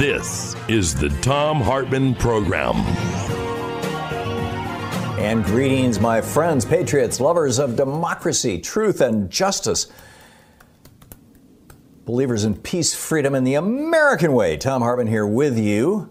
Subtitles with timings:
[0.00, 2.76] This is the Thom Hartmann Program.
[5.20, 9.92] And greetings, my friends, patriots, lovers of democracy, truth, and justice.
[12.06, 14.56] Believers in peace, freedom, and the American way.
[14.56, 16.10] Thom Hartmann here with you.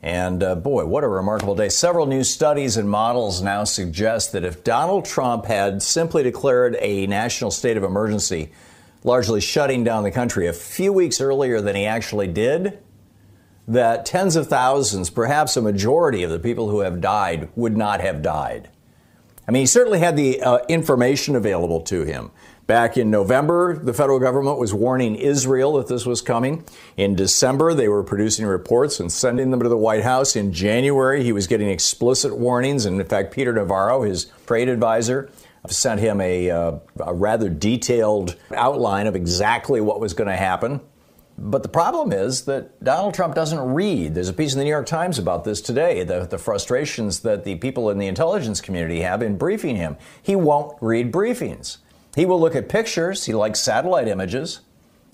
[0.00, 1.70] And uh, boy, what a remarkable day.
[1.70, 7.08] Several new studies and models now suggest that if Donald Trump had simply declared a
[7.08, 8.52] national state of emergency,
[9.02, 12.78] largely shutting down the country a few weeks earlier than he actually did,
[13.66, 18.00] that tens of thousands, perhaps a majority of the people who have died, would not
[18.00, 18.68] have died.
[19.46, 22.30] I mean, he certainly had the uh, information available to him.
[22.66, 26.64] Back in November, the federal government was warning Israel that this was coming.
[26.96, 30.34] In December, they were producing reports and sending them to the White House.
[30.34, 32.86] In January, he was getting explicit warnings.
[32.86, 35.30] And in fact, Peter Navarro, his trade advisor,
[35.68, 40.80] sent him a, uh, a rather detailed outline of exactly what was going to happen.
[41.36, 44.14] But the problem is that Donald Trump doesn't read.
[44.14, 47.44] There's a piece in the New York Times about this today the, the frustrations that
[47.44, 49.96] the people in the intelligence community have in briefing him.
[50.22, 51.78] He won't read briefings.
[52.14, 54.60] He will look at pictures, he likes satellite images,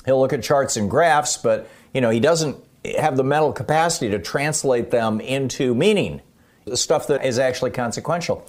[0.04, 2.56] he'll look at charts and graphs, but you know, he doesn't
[2.98, 6.20] have the mental capacity to translate them into meaning,
[6.66, 8.46] the stuff that is actually consequential.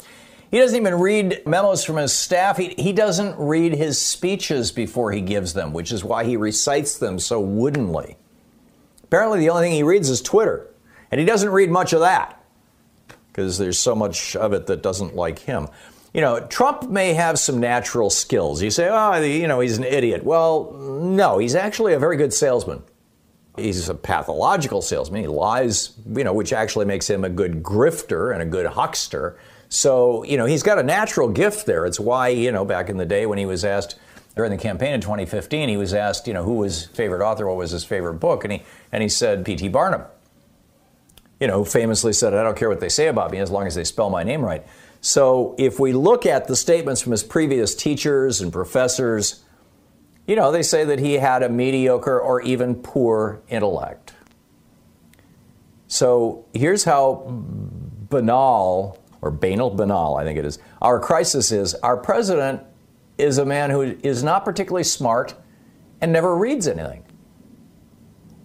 [0.51, 2.57] He doesn't even read memos from his staff.
[2.57, 6.97] He, he doesn't read his speeches before he gives them, which is why he recites
[6.97, 8.17] them so woodenly.
[9.03, 10.67] Apparently, the only thing he reads is Twitter,
[11.09, 12.43] and he doesn't read much of that
[13.27, 15.69] because there's so much of it that doesn't like him.
[16.13, 18.61] You know, Trump may have some natural skills.
[18.61, 20.25] You say, oh, you know, he's an idiot.
[20.25, 22.83] Well, no, he's actually a very good salesman.
[23.55, 25.21] He's a pathological salesman.
[25.21, 29.37] He lies, you know, which actually makes him a good grifter and a good huckster.
[29.73, 31.85] So, you know, he's got a natural gift there.
[31.85, 33.97] It's why, you know, back in the day when he was asked
[34.35, 37.47] during the campaign in 2015, he was asked, you know, who was his favorite author,
[37.47, 39.69] what was his favorite book, and he and he said P.T.
[39.69, 40.03] Barnum.
[41.39, 43.73] You know, famously said, I don't care what they say about me as long as
[43.73, 44.67] they spell my name right.
[44.99, 49.41] So if we look at the statements from his previous teachers and professors,
[50.27, 54.13] you know, they say that he had a mediocre or even poor intellect.
[55.87, 60.59] So here's how banal or banal, banal, I think it is.
[60.81, 62.61] Our crisis is our president
[63.17, 65.35] is a man who is not particularly smart
[66.01, 67.03] and never reads anything.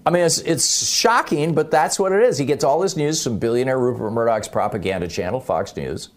[0.05, 2.39] I mean, it's, it's shocking, but that's what it is.
[2.39, 6.11] He gets all his news from billionaire Rupert Murdoch's propaganda channel, Fox News,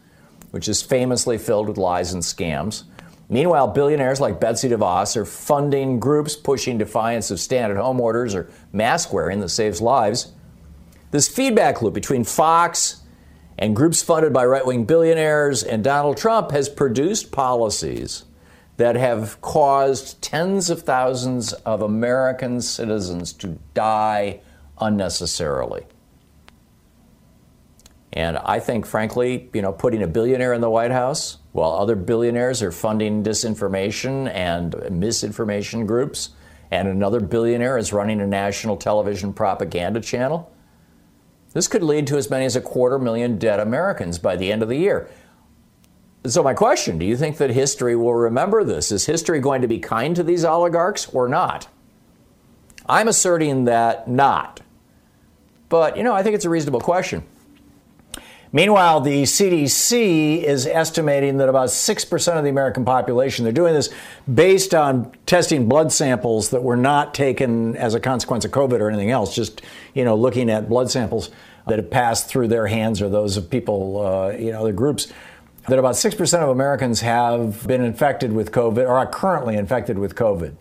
[0.52, 2.84] which is famously filled with lies and scams.
[3.30, 8.36] Meanwhile, billionaires like Betsy DeVos are funding groups pushing defiance of stay at home orders
[8.36, 10.34] or mask wearing that saves lives.
[11.12, 13.02] This feedback loop between Fox
[13.60, 18.24] and groups funded by right wing billionaires and Donald Trump has produced policies
[18.78, 24.40] that have caused tens of thousands of American citizens to die
[24.80, 25.86] unnecessarily.
[28.14, 31.98] And I think, frankly, you know, putting a billionaire in the White House while other
[31.98, 36.30] billionaires are funding disinformation and misinformation groups,
[36.72, 40.50] and another billionaire is running a national television propaganda channel,
[41.54, 44.62] this could lead to as many as a quarter million dead Americans by the end
[44.62, 45.10] of the year.
[46.26, 48.92] So, my question do you think that history will remember this?
[48.92, 51.68] Is history going to be kind to these oligarchs or not?
[52.88, 54.62] I'm asserting that not.
[55.70, 57.24] But, you know, I think it's a reasonable question.
[58.52, 63.90] Meanwhile, the CDC is estimating that about 6% of the American population, they're doing this
[64.32, 68.90] based on testing blood samples that were not taken as a consequence of COVID or
[68.90, 69.62] anything else, just,
[69.94, 71.30] you know, looking at blood samples
[71.68, 75.14] that have passed through their hands or those of people, uh, you know, groups.
[75.68, 80.16] that about 6% of Americans have been infected with COVID or are currently infected with
[80.16, 80.56] COVID.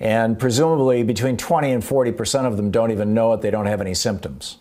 [0.00, 3.80] And presumably between 20 and 40% of them don't even know it, they don't have
[3.80, 4.58] any symptoms.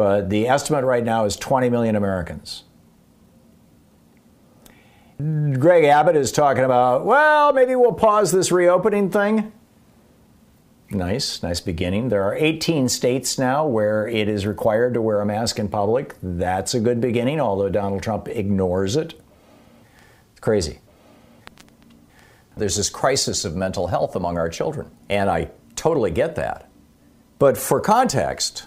[0.00, 2.64] But the estimate right now is 20 million Americans.
[5.18, 9.52] Greg Abbott is talking about, well, maybe we'll pause this reopening thing.
[10.88, 12.08] Nice, nice beginning.
[12.08, 16.14] There are 18 states now where it is required to wear a mask in public.
[16.22, 19.20] That's a good beginning, although Donald Trump ignores it.
[20.30, 20.78] It's crazy.
[22.56, 26.70] There's this crisis of mental health among our children, and I totally get that.
[27.38, 28.64] But for context,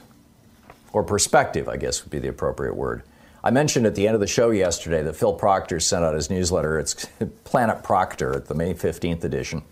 [0.94, 3.04] or perspective, I guess would be the appropriate word,
[3.44, 6.30] I mentioned at the end of the show yesterday that Phil Proctor sent out his
[6.30, 6.80] newsletter.
[6.80, 7.06] It's
[7.44, 9.64] Planet Proctor at the May 15th edition.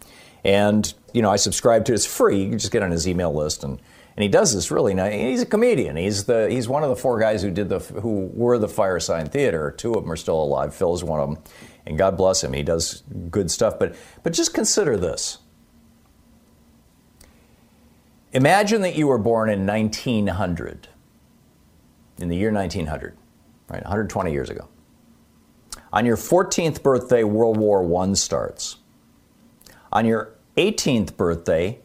[0.43, 1.95] And, you know, I subscribe to it.
[1.95, 2.43] It's free.
[2.43, 3.79] You can just get on his email list and
[4.15, 5.13] and he does this really nice.
[5.13, 5.95] He's a comedian.
[5.95, 9.31] He's the he's one of the four guys who did the who were the Firesign
[9.31, 9.71] Theater.
[9.71, 10.75] Two of them are still alive.
[10.75, 11.43] Phil is one of them,
[11.85, 12.53] and God bless him.
[12.53, 13.79] He does good stuff.
[13.79, 15.37] But but just consider this.
[18.33, 20.87] Imagine that you were born in 1900,
[22.21, 23.17] in the year 1900
[23.71, 23.83] right?
[23.83, 24.67] 120 years ago.
[25.93, 28.77] On your 14th birthday, World War I starts.
[29.91, 31.79] On your 18th birthday,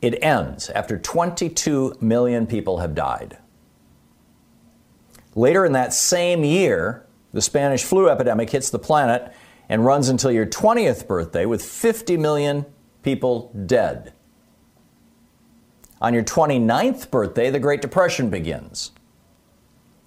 [0.00, 3.38] it ends after 22 million people have died.
[5.34, 9.32] Later in that same year, the Spanish flu epidemic hits the planet
[9.68, 12.64] and runs until your 20th birthday with 50 million
[13.02, 14.12] people dead.
[16.00, 18.92] On your 29th birthday, the Great Depression begins.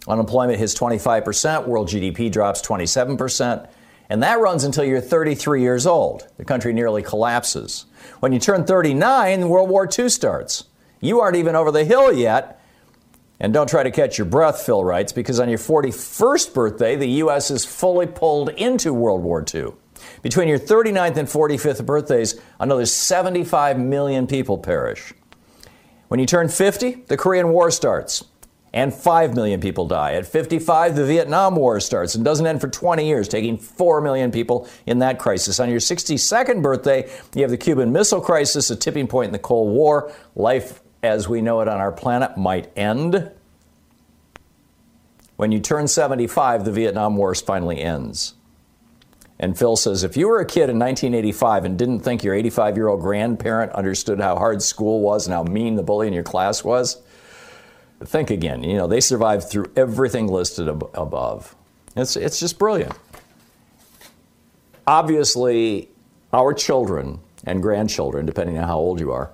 [0.07, 3.67] Unemployment hits 25%, world GDP drops 27%,
[4.09, 6.27] and that runs until you're 33 years old.
[6.37, 7.85] The country nearly collapses.
[8.19, 10.65] When you turn 39, World War II starts.
[10.99, 12.59] You aren't even over the hill yet.
[13.39, 17.07] And don't try to catch your breath, Phil writes, because on your 41st birthday, the
[17.23, 17.51] U.S.
[17.51, 19.73] is fully pulled into World War II.
[20.21, 25.13] Between your 39th and 45th birthdays, another 75 million people perish.
[26.09, 28.25] When you turn 50, the Korean War starts
[28.73, 30.13] and 5 million people die.
[30.13, 34.31] At 55, the Vietnam War starts and doesn't end for 20 years, taking 4 million
[34.31, 35.59] people in that crisis.
[35.59, 39.39] On your 62nd birthday, you have the Cuban Missile Crisis, a tipping point in the
[39.39, 40.11] Cold War.
[40.35, 43.31] Life as we know it on our planet might end.
[45.35, 48.33] When you turn 75, the Vietnam War finally ends.
[49.39, 52.75] And Phil says, if you were a kid in 1985 and didn't think your 85
[52.75, 56.23] year old grandparent understood how hard school was and how mean the bully in your
[56.23, 57.01] class was,
[58.03, 58.63] think again.
[58.63, 61.55] You know, they survived through everything listed ab- above.
[61.95, 62.93] It's, it's just brilliant.
[64.85, 65.89] Obviously,
[66.33, 69.31] our children and grandchildren, depending on how old you are,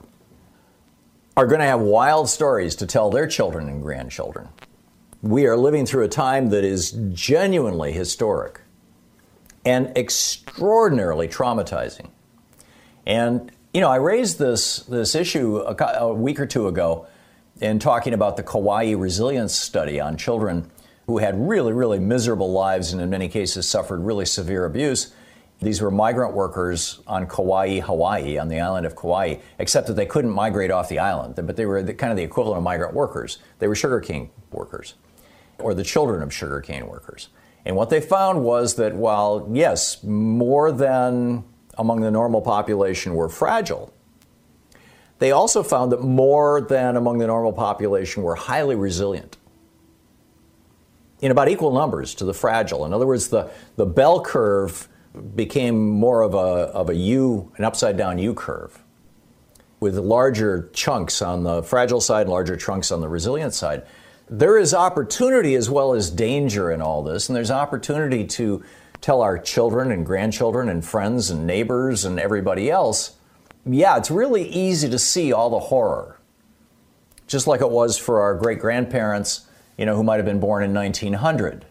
[1.36, 4.50] are going to have wild stories to tell their children and grandchildren.
[5.22, 8.62] We are living through a time that is genuinely historic
[9.66, 12.10] and extraordinarily traumatizing.
[13.06, 17.08] And, you know, I raised this, this issue a, a week or two ago
[17.62, 20.70] in talking about the Kauai resilience study on children
[21.08, 25.14] who had really, really miserable lives and in many cases suffered really severe abuse.
[25.62, 30.06] These were migrant workers on Kauai, Hawaii, on the island of Kauai, except that they
[30.06, 32.94] couldn't migrate off the island, but they were the, kind of the equivalent of migrant
[32.94, 33.38] workers.
[33.60, 34.96] They were sugarcane workers,
[35.60, 37.30] or the children of sugarcane workers.
[37.66, 41.44] And what they found was that while, yes, more than
[41.78, 43.92] among the normal population were fragile,
[45.20, 49.38] they also found that more than among the normal population were highly resilient
[51.22, 52.86] in about equal numbers to the fragile.
[52.86, 54.88] In other words, the, the bell curve
[55.36, 58.84] became more of a, of a U, an upside down U curve,
[59.80, 63.84] with larger chunks on the fragile side larger chunks on the resilient side.
[64.30, 68.64] There is opportunity as well as danger in all this, and there's opportunity to
[69.02, 73.16] tell our children and grandchildren and friends and neighbors and everybody else
[73.66, 76.20] yeah, it's really easy to see all the horror.
[77.28, 80.64] Just like it was for our great grandparents, you know, who might have been born
[80.64, 81.66] in 1900,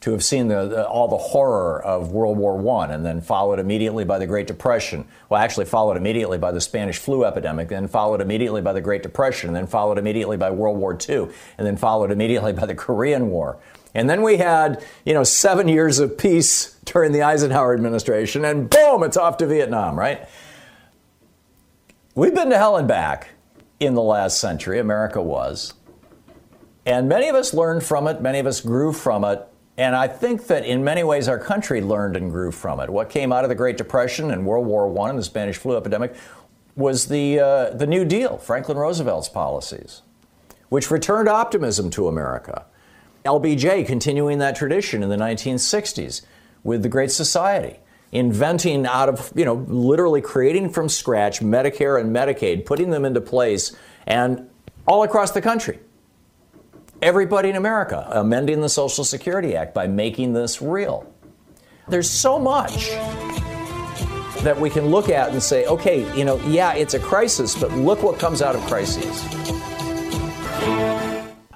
[0.00, 3.58] to have seen the, the, all the horror of World War I and then followed
[3.58, 5.04] immediately by the Great Depression.
[5.28, 9.02] Well, actually, followed immediately by the Spanish flu epidemic, then followed immediately by the Great
[9.02, 11.28] Depression, then followed immediately by World War II,
[11.58, 13.58] and then followed immediately by the Korean War.
[13.94, 18.70] And then we had, you know, seven years of peace during the Eisenhower administration, and
[18.70, 20.28] boom, it's off to Vietnam, right?
[22.14, 23.30] We've been to hell and back
[23.80, 25.74] in the last century, America was.
[26.86, 29.46] And many of us learned from it, many of us grew from it.
[29.78, 32.90] And I think that in many ways our country learned and grew from it.
[32.90, 35.76] What came out of the Great Depression and World War I and the Spanish flu
[35.76, 36.16] epidemic
[36.74, 40.02] was the, uh, the New Deal, Franklin Roosevelt's policies,
[40.68, 42.64] which returned optimism to America.
[43.24, 46.22] LBJ continuing that tradition in the 1960s
[46.64, 47.78] with the Great Society,
[48.10, 53.20] inventing out of, you know, literally creating from scratch Medicare and Medicaid, putting them into
[53.20, 53.76] place,
[54.08, 54.50] and
[54.88, 55.78] all across the country.
[57.00, 61.06] Everybody in America amending the Social Security Act by making this real.
[61.86, 62.90] There's so much
[64.42, 67.70] that we can look at and say, okay, you know, yeah, it's a crisis, but
[67.72, 69.22] look what comes out of crises.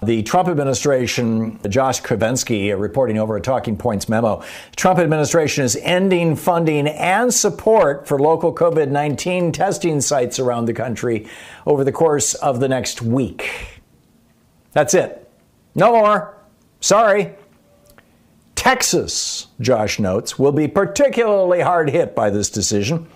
[0.00, 4.44] The Trump administration, Josh Kovensky, uh, reporting over a Talking Points memo,
[4.76, 10.74] Trump administration is ending funding and support for local COVID 19 testing sites around the
[10.74, 11.28] country
[11.66, 13.80] over the course of the next week.
[14.72, 15.21] That's it.
[15.74, 16.34] No more.
[16.80, 17.34] Sorry.
[18.54, 23.08] Texas, Josh notes, will be particularly hard hit by this decision.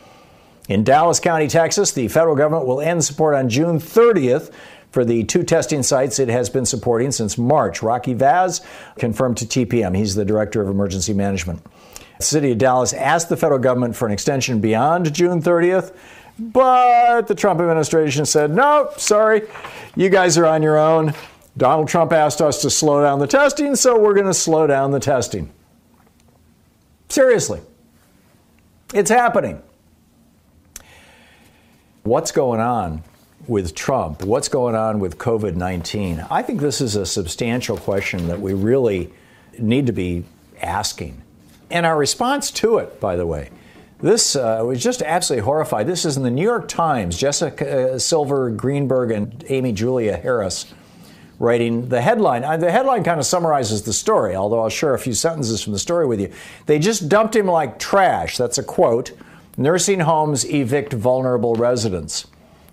[0.69, 4.53] In Dallas County, Texas, the federal government will end support on June 30th
[4.91, 7.83] for the two testing sites it has been supporting since March.
[7.83, 8.63] Rocky Vaz
[8.99, 9.97] confirmed to TPM.
[9.97, 11.65] He's the director of emergency management.
[12.19, 15.95] The city of Dallas asked the federal government for an extension beyond June 30th,
[16.39, 19.43] but the Trump administration said, no, sorry,
[19.95, 21.15] you guys are on your own.
[21.57, 24.91] Donald Trump asked us to slow down the testing, so we're going to slow down
[24.91, 25.51] the testing.
[27.09, 27.61] Seriously,
[28.93, 29.63] it's happening.
[32.03, 33.03] What's going on
[33.47, 36.27] with Trump, what's going on with COVID 19?
[36.31, 39.13] I think this is a substantial question that we really
[39.59, 40.25] need to be
[40.61, 41.23] asking.
[41.71, 43.51] And our response to it, by the way,
[44.01, 45.87] this uh, was just absolutely horrified.
[45.87, 47.17] This is in the New York Times.
[47.17, 50.67] Jessica uh, Silver Greenberg and Amy Julia Harris
[51.39, 52.45] writing the headline.
[52.45, 55.73] Uh, the headline kind of summarizes the story, although I'll share a few sentences from
[55.73, 56.33] the story with you.
[56.67, 58.37] They just dumped him like trash.
[58.37, 59.13] That's a quote.
[59.57, 62.27] Nursing homes evict vulnerable residents.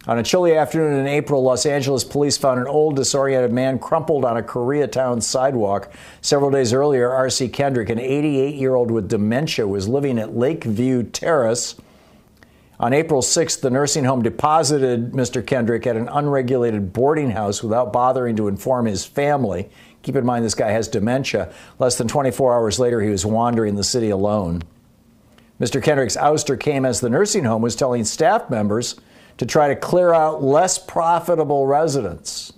[0.06, 4.26] On a chilly afternoon in April, Los Angeles police found an old, disoriented man crumpled
[4.26, 5.94] on a Koreatown sidewalk.
[6.20, 7.48] Several days earlier, R.C.
[7.48, 11.76] Kendrick, an 88 year old with dementia, was living at Lakeview Terrace.
[12.84, 15.46] On April 6th, the nursing home deposited Mr.
[15.48, 19.70] Kendrick at an unregulated boarding house without bothering to inform his family.
[20.02, 21.54] Keep in mind, this guy has dementia.
[21.80, 24.64] Less than 24 hours later, he was wandering the city alone.
[25.62, 25.82] Mr.
[25.82, 29.00] Kendrick's ouster came as the nursing home was telling staff members
[29.38, 32.52] to try to clear out less profitable residents.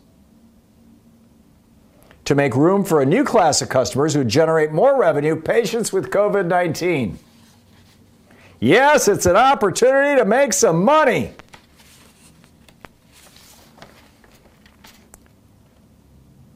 [2.23, 6.09] To make room for a new class of customers who generate more revenue, patients with
[6.09, 7.19] COVID 19.
[8.59, 11.31] Yes, it's an opportunity to make some money.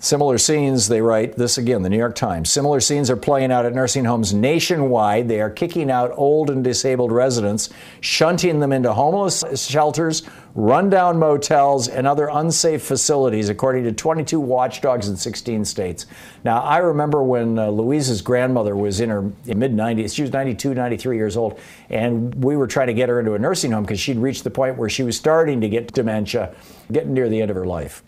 [0.01, 2.49] Similar scenes, they write, this again, the New York Times.
[2.49, 5.27] Similar scenes are playing out at nursing homes nationwide.
[5.27, 10.23] They are kicking out old and disabled residents, shunting them into homeless shelters,
[10.55, 16.05] rundown motels, and other unsafe facilities, according to 22 watchdogs in 16 states.
[16.43, 20.73] Now, I remember when uh, Louise's grandmother was in her mid 90s, she was 92,
[20.73, 23.99] 93 years old, and we were trying to get her into a nursing home because
[23.99, 26.55] she'd reached the point where she was starting to get dementia,
[26.91, 28.03] getting near the end of her life.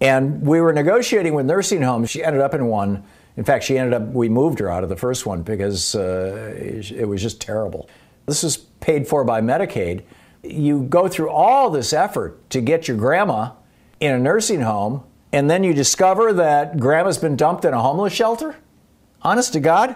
[0.00, 2.10] And we were negotiating with nursing homes.
[2.10, 3.04] She ended up in one.
[3.36, 6.54] In fact, she ended up, we moved her out of the first one because uh,
[6.56, 7.88] it was just terrible.
[8.26, 10.02] This is paid for by Medicaid.
[10.42, 13.52] You go through all this effort to get your grandma
[14.00, 18.12] in a nursing home, and then you discover that grandma's been dumped in a homeless
[18.12, 18.56] shelter?
[19.22, 19.94] Honest to God?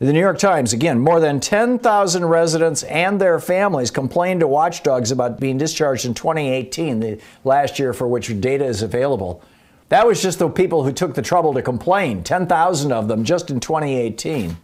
[0.00, 5.10] The New York Times, again, more than 10,000 residents and their families complained to watchdogs
[5.10, 9.42] about being discharged in 2018, the last year for which data is available.
[9.90, 13.50] That was just the people who took the trouble to complain, 10,000 of them just
[13.50, 14.56] in 2018.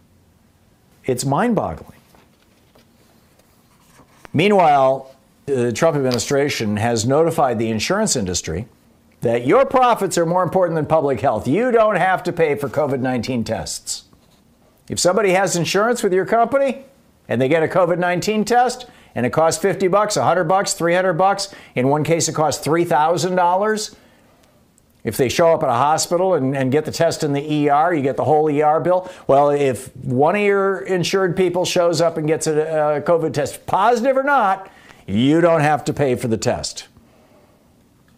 [1.05, 1.96] It's mind boggling.
[4.33, 5.11] Meanwhile,
[5.47, 8.67] uh, the Trump administration has notified the insurance industry
[9.21, 11.47] that your profits are more important than public health.
[11.47, 14.03] You don't have to pay for COVID 19 tests.
[14.89, 16.85] If somebody has insurance with your company
[17.27, 21.13] and they get a COVID 19 test and it costs 50 bucks, 100 bucks, 300
[21.13, 23.95] bucks, in one case it costs $3,000.
[25.07, 27.93] If they show up at a hospital and, and, get the test in the ER,
[27.93, 29.09] you get the whole ER bill.
[29.25, 33.65] Well, if one of your insured people shows up and gets a, a COVID test,
[33.65, 34.69] positive or not,
[35.05, 36.89] you don't have to pay for the test.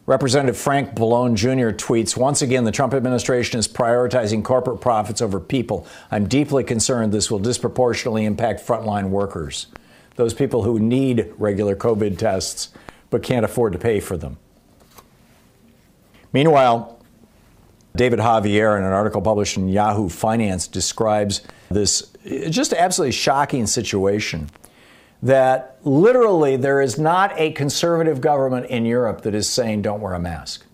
[0.08, 1.77] Representative Frank Pallone Jr.
[1.77, 5.86] tweets Once again, the Trump administration is prioritizing corporate profits over people.
[6.10, 9.67] I'm deeply concerned this will disproportionately impact frontline workers,
[10.15, 12.69] those people who need regular COVID tests
[13.12, 14.39] but can't afford to pay for them.
[16.33, 17.00] Meanwhile,
[17.95, 22.13] David Javier, in an article published in Yahoo Finance, describes this
[22.50, 24.50] just absolutely shocking situation
[25.21, 30.13] that literally there is not a conservative government in Europe that is saying don't wear
[30.13, 30.65] a mask.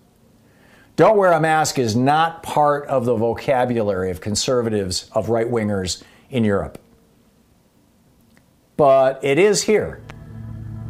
[0.94, 6.02] Don't wear a mask is not part of the vocabulary of conservatives, of right wingers
[6.30, 6.78] in Europe.
[8.76, 10.02] But it is here.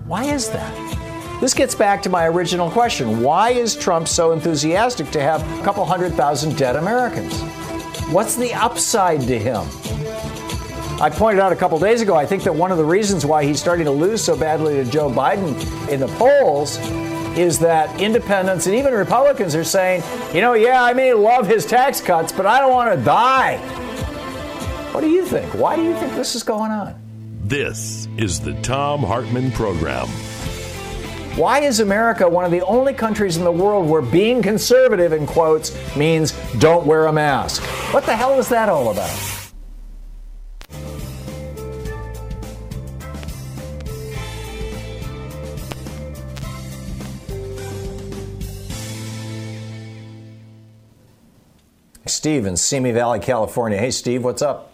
[0.07, 1.06] Why is that?
[1.41, 3.21] This gets back to my original question.
[3.21, 7.39] Why is Trump so enthusiastic to have a couple hundred thousand dead Americans?
[8.11, 9.67] What's the upside to him?
[10.99, 13.45] I pointed out a couple days ago, I think that one of the reasons why
[13.45, 15.55] he's starting to lose so badly to Joe Biden
[15.91, 16.79] in the polls
[17.37, 20.03] is that independents and even Republicans are saying,
[20.35, 23.59] you know, yeah, I may love his tax cuts, but I don't want to die.
[24.95, 25.53] What do you think?
[25.53, 26.95] Why do you think this is going on?
[27.45, 30.09] This is the Thom Hartmann Program.
[31.37, 35.27] Why is America one of the only countries in the world where being conservative, in
[35.27, 37.63] quotes, means don't wear a mask?
[37.93, 39.11] What the hell is that all about?
[52.07, 53.77] Steve in Simi Valley, California.
[53.77, 54.73] Hey, Steve, what's up?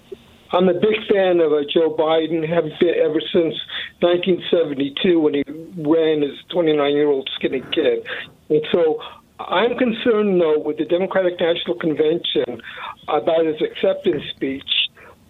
[0.54, 2.46] I'm a big fan of uh, Joe Biden.
[2.46, 3.54] Have been ever since
[4.00, 5.44] 1972 when he
[5.78, 8.06] ran as 29 year old skinny kid.
[8.50, 9.00] And so
[9.38, 12.60] I'm concerned, though, with the Democratic National Convention
[13.08, 14.68] about his acceptance speech.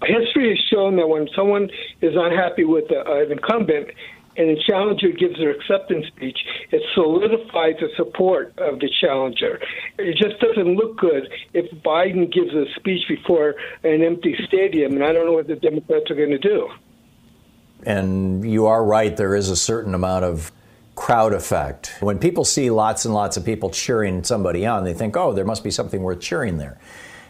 [0.05, 3.91] History has shown that when someone is unhappy with uh, an incumbent,
[4.37, 6.39] and the challenger gives their acceptance speech,
[6.71, 9.61] it solidifies the support of the challenger.
[9.99, 15.05] It just doesn't look good if Biden gives a speech before an empty stadium, and
[15.05, 16.69] I don't know what the Democrats are going to do.
[17.85, 20.53] And you are right, there is a certain amount of
[20.95, 21.97] crowd effect.
[22.01, 25.45] When people see lots and lots of people cheering somebody on, they think, oh, there
[25.45, 26.79] must be something worth cheering there.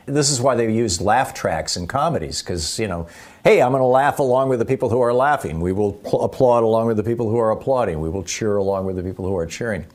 [0.07, 3.07] This is why they use laugh tracks in comedies, because, you know,
[3.45, 5.61] hey, I'm going to laugh along with the people who are laughing.
[5.61, 8.01] We will pl- applaud along with the people who are applauding.
[8.01, 9.87] We will cheer along with the people who are cheering.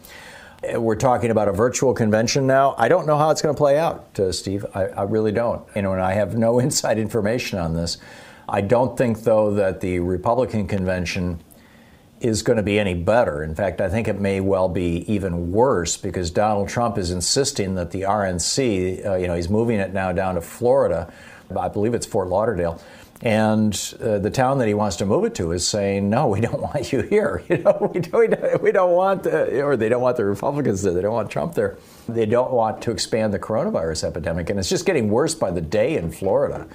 [0.75, 2.73] We're talking about a virtual convention now.
[2.77, 4.65] I don't know how it's going to play out, uh, Steve.
[4.73, 5.63] I, I really don't.
[5.75, 7.97] You know, and I have no inside information on this.
[8.49, 11.43] I don't think, though, that the Republican convention
[12.19, 13.43] is going to be any better.
[13.43, 17.75] In fact, I think it may well be even worse because Donald Trump is insisting
[17.75, 21.11] that the RNC, uh, you know, he's moving it now down to Florida.
[21.55, 22.81] I believe it's Fort Lauderdale.
[23.21, 26.39] And uh, the town that he wants to move it to is saying, no, we
[26.41, 27.43] don't want you here.
[27.49, 30.93] You know, we don't, we don't want, the, or they don't want the Republicans there.
[30.93, 31.77] They don't want Trump there.
[32.07, 34.49] They don't want to expand the coronavirus epidemic.
[34.49, 36.67] And it's just getting worse by the day in Florida.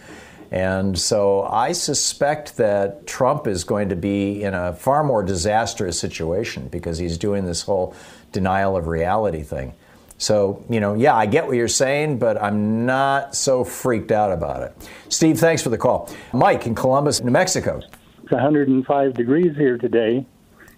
[0.52, 5.98] And so I suspect that Trump is going to be in a far more disastrous
[5.98, 7.94] situation because he's doing this whole
[8.32, 9.72] denial of reality thing.
[10.18, 14.30] So, you know, yeah, I get what you're saying, but I'm not so freaked out
[14.30, 14.88] about it.
[15.08, 16.10] Steve, thanks for the call.
[16.34, 17.80] Mike in Columbus, New Mexico.
[18.22, 20.26] It's 105 degrees here today.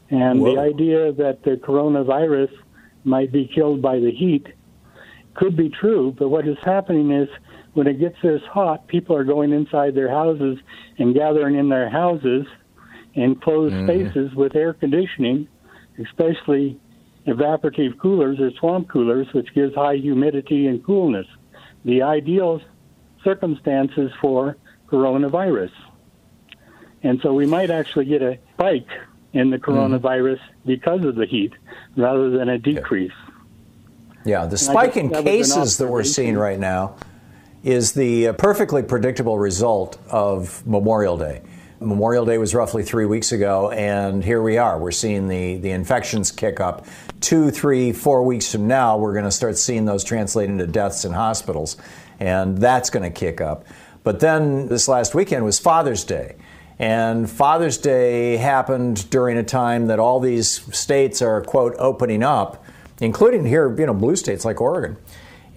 [0.08, 0.54] And Whoa.
[0.54, 2.52] the idea that the coronavirus
[3.02, 4.46] might be killed by the heat
[5.34, 7.28] could be true, but what is happening is
[7.74, 10.58] when it gets this hot, people are going inside their houses
[10.98, 12.46] and gathering in their houses
[13.14, 13.86] in closed mm.
[13.86, 15.48] spaces with air conditioning,
[15.98, 16.80] especially
[17.26, 21.26] evaporative coolers or swamp coolers, which gives high humidity and coolness.
[21.84, 22.60] The ideal
[23.22, 24.56] circumstances for
[24.88, 25.72] coronavirus.
[27.02, 28.88] And so we might actually get a spike
[29.32, 29.70] in the mm-hmm.
[29.70, 30.54] coronavirus mm.
[30.64, 31.52] because of the heat
[31.96, 33.12] rather than a decrease.
[34.24, 36.96] Yeah, the spike in cases that we're seeing right now
[37.64, 41.40] is the uh, perfectly predictable result of Memorial Day.
[41.80, 44.78] Memorial Day was roughly three weeks ago, and here we are.
[44.78, 46.86] We're seeing the, the infections kick up.
[47.20, 51.06] Two, three, four weeks from now, we're going to start seeing those translate into deaths
[51.06, 51.78] in hospitals,
[52.20, 53.64] and that's going to kick up.
[54.02, 56.36] But then this last weekend was Father's Day.
[56.78, 62.62] And Father's Day happened during a time that all these states are, quote, opening up,
[63.00, 64.98] including here, you know, blue states like Oregon.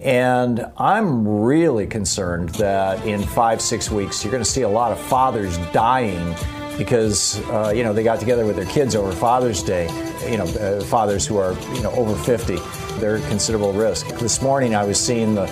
[0.00, 4.92] And I'm really concerned that in five, six weeks, you're going to see a lot
[4.92, 6.36] of fathers dying
[6.76, 9.88] because, uh, you know, they got together with their kids over Father's Day.
[10.30, 12.58] You know, uh, fathers who are, you know, over 50,
[13.00, 14.06] they're at considerable risk.
[14.18, 15.46] This morning I was seeing the,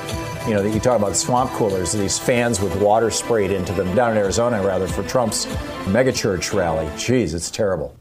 [0.47, 3.93] you know, that you talk about swamp coolers, these fans with water sprayed into them
[3.97, 5.47] down in Arizona, rather, for Trump's
[5.87, 6.87] megachurch rally.
[6.91, 7.97] Jeez, it's terrible.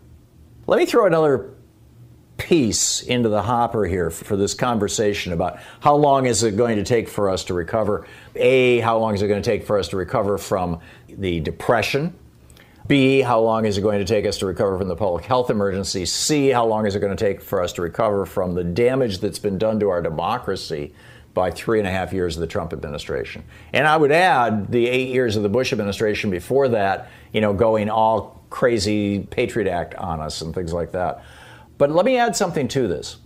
[0.68, 1.55] Let me throw another
[2.38, 6.84] piece into the hopper here for this conversation about how long is it going to
[6.84, 8.06] take for us to recover?
[8.36, 12.14] A, how long is it going to take for us to recover from the depression?
[12.88, 15.50] B, how long is it going to take us to recover from the public health
[15.50, 16.06] emergency?
[16.06, 19.20] C, how long is it going to take for us to recover from the damage
[19.20, 20.94] that's been done to our democracy
[21.34, 23.44] by three and a half years of the Trump administration?
[23.74, 27.54] And I would add the eight years of the Bush administration before that, you know,
[27.54, 31.24] going all crazy Patriot Act on us and things like that.
[31.78, 33.18] But let me add something to this.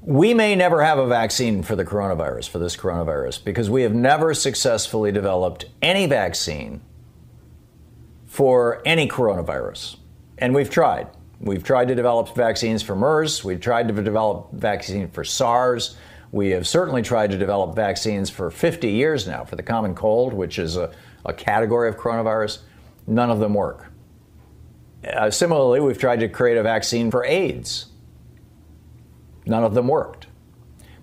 [0.00, 3.94] we may never have a vaccine for the coronavirus, for this coronavirus, because we have
[3.94, 6.80] never successfully developed any vaccine
[8.26, 9.96] for any coronavirus.
[10.38, 11.08] And we've tried.
[11.40, 15.96] We've tried to develop vaccines for MERS, we've tried to develop vaccine for SARS.
[16.30, 20.32] We have certainly tried to develop vaccines for 50 years now for the common cold,
[20.32, 20.92] which is a,
[21.24, 22.58] a category of coronavirus.
[23.06, 23.87] None of them work.
[25.06, 27.86] Uh, similarly, we've tried to create a vaccine for AIDS.
[29.46, 30.26] None of them worked.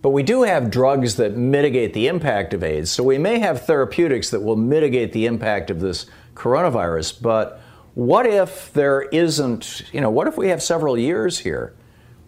[0.02, 3.66] But we do have drugs that mitigate the impact of AIDS, so we may have
[3.66, 6.06] therapeutics that will mitigate the impact of this
[6.36, 7.22] coronavirus.
[7.22, 7.60] But
[7.96, 11.74] what if there isn't, you know, what if we have several years here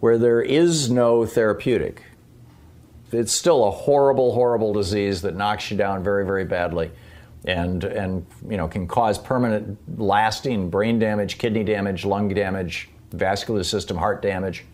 [0.00, 2.02] where there is no therapeutic?
[3.12, 6.90] It's still a horrible, horrible disease that knocks you down very, very badly
[7.44, 13.64] and and you know can cause permanent lasting brain damage kidney damage lung damage vascular
[13.64, 14.64] system heart damage.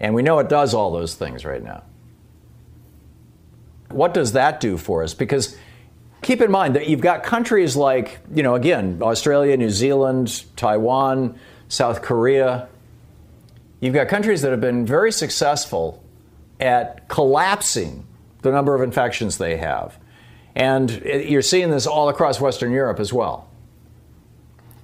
[0.00, 1.82] And we know it does all those things right now.
[3.90, 5.14] What does that do for us?
[5.14, 5.56] Because
[6.22, 11.38] keep in mind that you've got countries like you know again australia new zealand taiwan
[11.68, 12.68] south korea.
[13.80, 16.02] You've got countries that have been very successful
[16.58, 18.04] at collapsing
[18.42, 19.96] the number of infections they have
[20.58, 23.48] and you're seeing this all across Western Europe as well.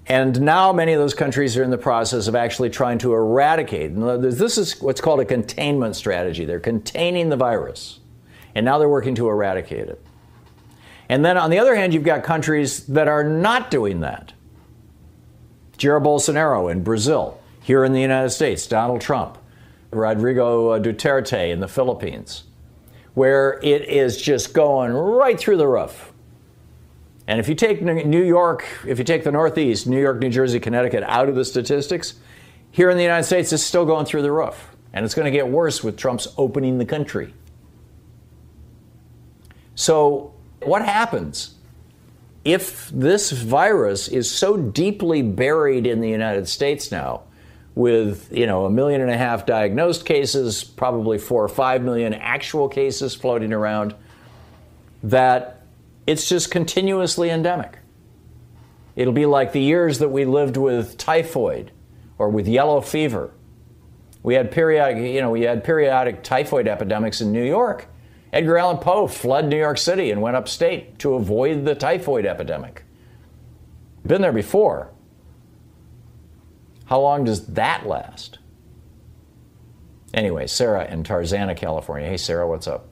[0.06, 3.92] And now many of those countries are in the process of actually trying to eradicate.
[3.96, 6.44] This is what's called a containment strategy.
[6.44, 7.98] They're containing the virus,
[8.54, 10.00] and now they're working to eradicate it.
[11.08, 14.32] And then on the other hand, you've got countries that are not doing that.
[15.76, 19.38] Jair Bolsonaro in Brazil, here in the United States, Donald Trump,
[19.90, 22.44] Rodrigo uh, Duterte in the Philippines
[23.14, 26.12] where it is just going right through the roof.
[27.26, 30.60] And if you take New York, if you take the Northeast, New York, New Jersey,
[30.60, 32.14] Connecticut out of the statistics,
[32.70, 34.68] here in the United States, it's still going through the roof.
[34.92, 37.32] And it's going to get worse with Trump's opening the country.
[39.74, 41.54] So, what happens
[42.44, 47.22] if this virus is so deeply buried in the United States now
[47.74, 52.14] with you know a million and a half diagnosed cases, probably four or five million
[52.14, 53.94] actual cases floating around,
[55.02, 55.62] that
[56.06, 57.78] it's just continuously endemic.
[58.96, 61.72] It'll be like the years that we lived with typhoid
[62.18, 63.32] or with yellow fever.
[64.22, 67.88] We had periodic, you know, we had periodic typhoid epidemics in New York.
[68.32, 72.84] Edgar Allan Poe fled New York City and went upstate to avoid the typhoid epidemic.
[74.06, 74.90] Been there before.
[76.86, 78.38] How long does that last?
[80.12, 82.08] Anyway, Sarah in Tarzana, California.
[82.08, 82.86] Hey, Sarah, what's up?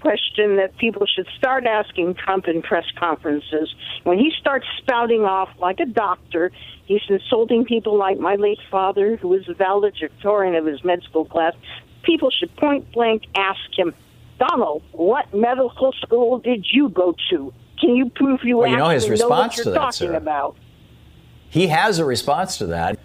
[0.00, 3.72] Question that people should start asking Trump in press conferences.
[4.04, 6.50] When he starts spouting off like a doctor,
[6.86, 11.24] he's insulting people like my late father, who was a valedictorian of his med school
[11.24, 11.54] class.
[12.02, 13.94] People should point blank ask him,
[14.38, 17.52] Donald, what medical school did you go to?
[17.78, 19.92] Can you prove you well, you know his response know what you're to that, talking
[19.92, 20.16] Sarah.
[20.16, 20.56] about?
[21.48, 22.98] He has a response to that.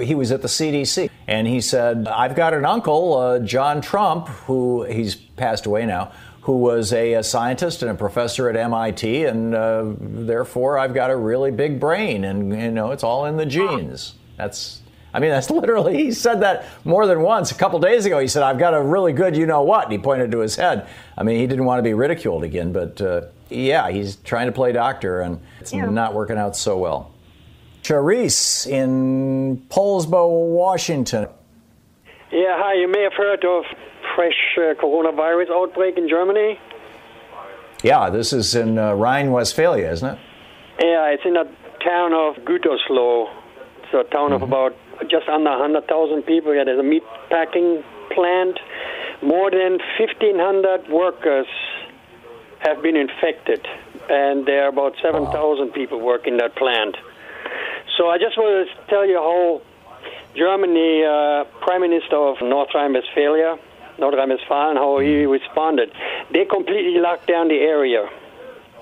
[0.00, 4.28] He was at the CDC and he said, I've got an uncle, uh, John Trump,
[4.28, 6.12] who he's passed away now,
[6.46, 11.10] who was a, a scientist and a professor at MIT, and uh, therefore I've got
[11.10, 14.14] a really big brain, and you know it's all in the genes.
[14.36, 14.80] That's,
[15.12, 17.50] I mean, that's literally he said that more than once.
[17.50, 19.92] A couple days ago, he said, "I've got a really good, you know what?" And
[19.92, 20.86] he pointed to his head.
[21.18, 24.52] I mean, he didn't want to be ridiculed again, but uh, yeah, he's trying to
[24.52, 25.86] play doctor, and it's yeah.
[25.86, 27.12] not working out so well.
[27.86, 31.28] Charisse in Poulsbo, Washington.
[32.32, 32.74] Yeah, hi.
[32.74, 33.62] You may have heard of
[34.16, 36.58] fresh uh, coronavirus outbreak in Germany.
[37.84, 40.18] Yeah, this is in uh, Rhine-Westphalia, isn't it?
[40.80, 41.44] Yeah, it's in a
[41.84, 43.30] town of Gütersloh.
[43.84, 44.32] It's a town mm-hmm.
[44.32, 44.74] of about
[45.08, 46.56] just under 100,000 people.
[46.56, 48.58] Yeah, there's a meat packing plant.
[49.22, 51.46] More than 1,500 workers
[52.66, 53.64] have been infected,
[54.10, 55.72] and there are about 7,000 wow.
[55.72, 56.96] people working that plant.
[57.96, 59.62] So I just want to tell you how
[60.34, 63.58] Germany, uh, Prime Minister of North Rhine-Westphalia,
[63.98, 65.90] North Rhine-Westphalia, how he responded.
[66.30, 68.08] They completely locked down the area.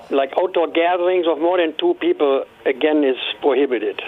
[0.09, 4.01] Like outdoor gatherings of more than two people, again, is prohibited.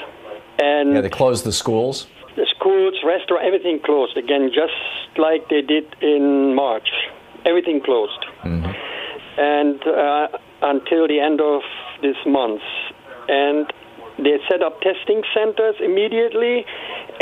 [0.60, 2.08] And yeah, they closed the schools.
[2.36, 4.74] The schools, restaurant, everything closed again, just
[5.18, 6.90] like they did in March.
[7.46, 9.40] Everything closed, mm-hmm.
[9.40, 11.62] and uh, until the end of
[12.02, 12.62] this month.
[13.30, 13.72] And
[14.18, 16.66] they set up testing centers immediately.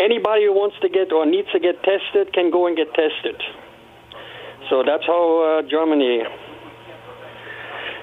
[0.02, 3.42] Anybody who wants to get or needs to get tested can go and get tested.
[4.70, 6.24] So that's how uh, Germany.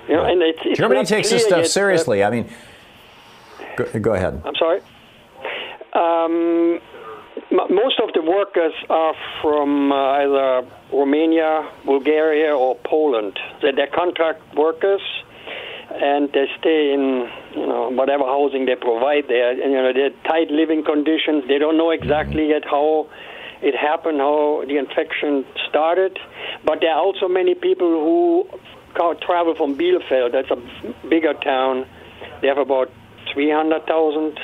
[0.08, 2.22] You know, and it's, it's Germany takes this stuff yet, uh, seriously.
[2.22, 2.50] Uh, I mean,
[3.76, 4.42] go, go, ahead.
[4.44, 4.80] I'm sorry.
[5.94, 6.80] Um,
[7.50, 13.38] most of the workers are from uh, either Romania, Bulgaria, or Poland.
[13.60, 15.02] They're, they're contract workers,
[15.94, 19.50] and they stay in you know whatever housing they provide there.
[19.50, 21.44] And you know they're tight living conditions.
[21.48, 23.08] They don't know exactly yet how
[23.62, 26.18] it happened, how the infection started.
[26.64, 28.48] But there are also many people who
[28.94, 30.32] travel from Bielefeld.
[30.32, 31.86] That's a bigger town.
[32.40, 32.90] They have about
[33.32, 34.38] 300,000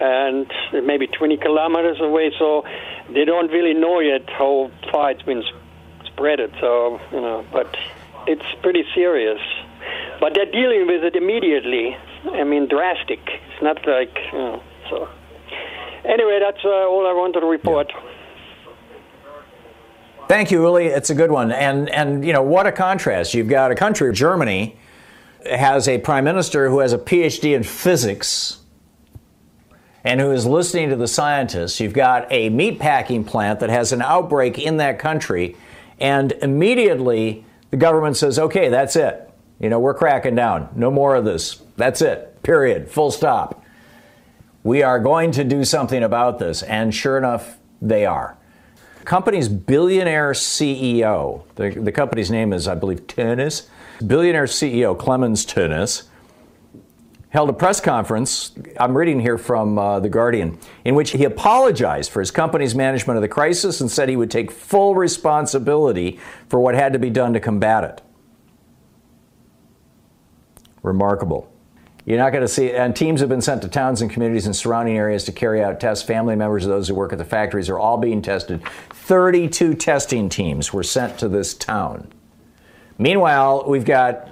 [0.00, 0.52] and
[0.84, 2.32] maybe 20 kilometers away.
[2.38, 2.64] So
[3.10, 5.42] they don't really know yet how far it's been
[6.04, 6.58] spreaded.
[6.60, 7.74] So you know, but
[8.26, 9.40] it's pretty serious.
[10.20, 11.96] But they're dealing with it immediately.
[12.32, 13.20] I mean, drastic.
[13.24, 14.62] It's not like you know.
[14.90, 15.08] So
[16.04, 17.92] anyway, that's uh, all I wanted to report.
[17.94, 18.08] Yeah.
[20.28, 20.86] Thank you, Uli.
[20.86, 21.52] It's a good one.
[21.52, 23.32] And and you know what a contrast.
[23.32, 24.76] You've got a country, Germany,
[25.46, 28.58] has a prime minister who has a PhD in physics
[30.04, 31.80] and who is listening to the scientists.
[31.80, 35.56] You've got a meatpacking plant that has an outbreak in that country,
[35.98, 39.27] and immediately the government says, okay, that's it.
[39.60, 40.68] You know, we're cracking down.
[40.74, 41.62] No more of this.
[41.76, 42.42] That's it.
[42.42, 42.90] Period.
[42.90, 43.64] Full stop.
[44.62, 46.62] We are going to do something about this.
[46.62, 48.36] And sure enough, they are.
[49.04, 53.66] Company's billionaire CEO, the, the company's name is, I believe, Tönnies.
[54.06, 56.08] Billionaire CEO Clemens Tönnies
[57.30, 62.10] held a press conference, I'm reading here from uh, The Guardian, in which he apologized
[62.10, 66.18] for his company's management of the crisis and said he would take full responsibility
[66.48, 68.02] for what had to be done to combat it.
[70.82, 71.50] Remarkable.
[72.08, 74.54] You're not going to see, and teams have been sent to towns and communities in
[74.54, 76.02] surrounding areas to carry out tests.
[76.02, 78.62] Family members of those who work at the factories are all being tested.
[78.90, 82.10] 32 testing teams were sent to this town.
[82.96, 84.30] Meanwhile, we've got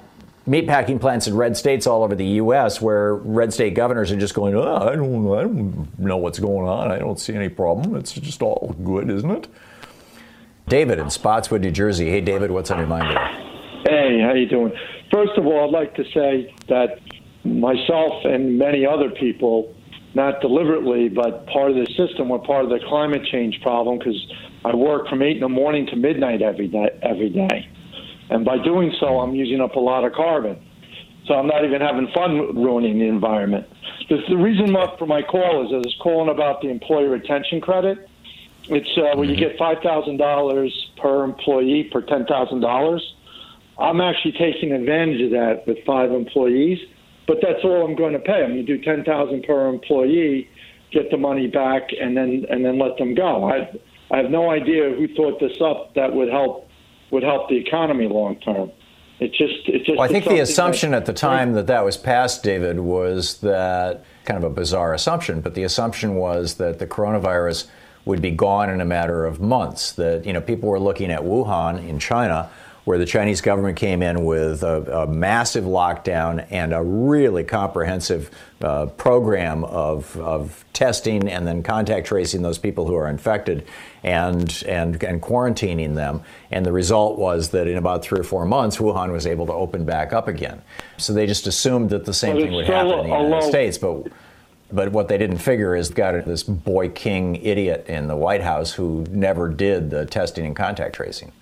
[0.48, 2.80] meatpacking plants in red states all over the U.S.
[2.80, 6.66] where red state governors are just going, oh, I, don't, I don't know what's going
[6.66, 6.90] on.
[6.90, 7.94] I don't see any problem.
[7.96, 9.48] It's just all good, isn't it?
[10.68, 12.09] David in Spotswood, New Jersey.
[12.11, 13.82] Hey, David, what's on your mind today?
[13.88, 14.72] Hey, how you doing?
[15.12, 17.01] First of all, I'd like to say that
[17.45, 19.75] myself and many other people,
[20.14, 24.21] not deliberately, but part of the system, were part of the climate change problem because
[24.64, 26.99] I work from eight in the morning to midnight every day.
[27.03, 27.69] Every day.
[28.31, 30.61] And by doing so, I'm using up a lot of carbon.
[31.27, 33.66] So I'm not even having fun ruining the environment.
[34.09, 38.09] The, the reason for my call is I was calling about the employee retention credit.
[38.69, 39.57] It's uh, where you mm-hmm.
[39.57, 43.01] get $5,000 per employee per $10,000.
[43.78, 46.78] I'm actually taking advantage of that with five employees,
[47.26, 48.42] but that's all I'm going to pay.
[48.42, 50.48] I'm going to do 10000 per employee,
[50.92, 53.50] get the money back, and then and then let them go.
[53.50, 53.68] I
[54.10, 56.68] I have no idea who thought this up that would help
[57.10, 58.70] would help the economy long term.
[59.18, 59.98] It just, it just.
[59.98, 63.40] Well, I think the assumption that, at the time that that was passed, David, was
[63.40, 67.66] that kind of a bizarre assumption, but the assumption was that the coronavirus
[68.04, 69.92] would be gone in a matter of months.
[69.92, 72.50] That you know people were looking at Wuhan in China
[72.87, 78.31] where the Chinese government came in with a, a massive lockdown and a really comprehensive
[78.61, 83.66] uh, program of, of testing and then contact tracing those people who are infected
[84.05, 86.22] and, and, and quarantining them.
[86.53, 89.53] And the result was that in about three or four months, Wuhan was able to
[89.53, 90.62] open back up again.
[90.96, 93.79] So they just assumed that the same thing would happen in the United States.
[93.79, 94.12] But
[94.70, 98.72] but what they didn't figure is got this boy king idiot in the White House
[98.72, 101.33] who never did the testing and contact tracing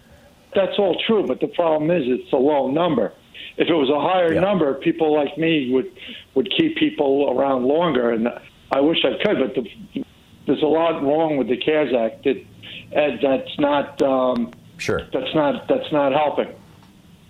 [0.54, 3.12] that's all true, but the problem is it's a low number.
[3.56, 4.40] If it was a higher yeah.
[4.40, 5.90] number, people like me would
[6.34, 8.28] would keep people around longer, and
[8.72, 9.38] I wish I could.
[9.38, 10.04] But the,
[10.46, 12.44] there's a lot wrong with the CARES Act that
[12.92, 16.52] Ed, that's not um, sure that's not that's not helping.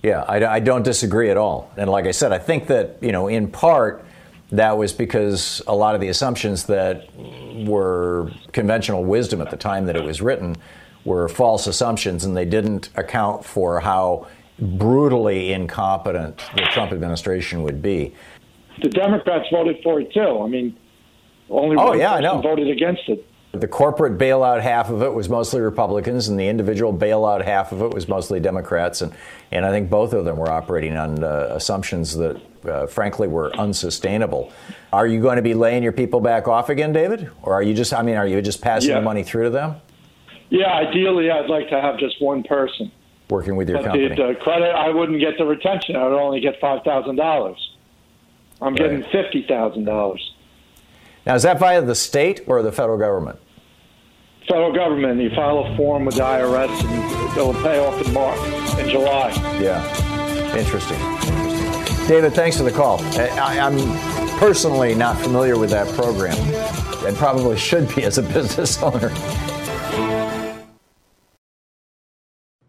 [0.03, 1.71] Yeah, I, I don't disagree at all.
[1.77, 4.05] And like I said, I think that you know in part
[4.53, 7.09] that was because a lot of the assumptions that
[7.67, 10.57] were conventional wisdom at the time that it was written
[11.05, 14.27] were false assumptions and they didn't account for how
[14.59, 18.15] brutally incompetent the Trump administration would be.
[18.83, 20.43] The Democrats voted for it too.
[20.43, 20.77] I mean,
[21.51, 23.27] only oh, one yeah, person voted against it.
[23.53, 27.83] The corporate bailout half of it was mostly Republicans, and the individual bailout half of
[27.83, 29.01] it was mostly Democrats.
[29.01, 29.13] And,
[29.53, 33.55] and I think both of them were operating on uh, assumptions that, uh, frankly, were
[33.55, 34.53] unsustainable.
[34.93, 37.31] Are you going to be laying your people back off again, David?
[37.43, 38.97] Or are you just, I mean, are you just passing yeah.
[38.97, 39.77] the money through to them?
[40.55, 42.93] Yeah, ideally, I'd like to have just one person
[43.29, 44.09] working with your but company.
[44.09, 45.97] The, the credit, I wouldn't get the retention.
[45.97, 47.59] I would only get five thousand dollars.
[48.63, 48.77] I'm right.
[48.77, 50.33] getting fifty thousand dollars.
[51.27, 53.41] Now, is that via the state or the federal government?
[54.49, 55.21] Federal government.
[55.21, 59.31] You file a form with the IRS, and it'll pay off in March, in July.
[59.61, 61.01] Yeah, interesting.
[61.01, 62.07] interesting.
[62.07, 63.01] David, thanks for the call.
[63.19, 66.37] I, I'm personally not familiar with that program.
[67.05, 69.11] and probably should be as a business owner.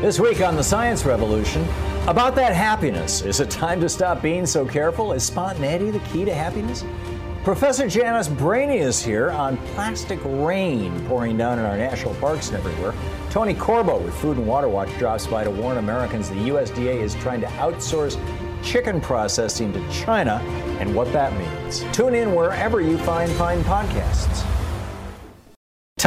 [0.00, 1.66] This week on the Science Revolution,
[2.06, 3.22] about that happiness.
[3.22, 5.12] Is it time to stop being so careful?
[5.12, 6.84] Is spontaneity the key to happiness?
[7.42, 12.58] Professor Janice Brainy is here on plastic rain pouring down in our national parks and
[12.58, 12.94] everywhere.
[13.30, 17.16] Tony Corbo with Food and Water Watch drops by to warn Americans the USDA is
[17.16, 18.16] trying to outsource
[18.62, 20.34] chicken processing to China
[20.78, 21.84] and what that means.
[21.92, 24.57] Tune in wherever you find fine podcasts.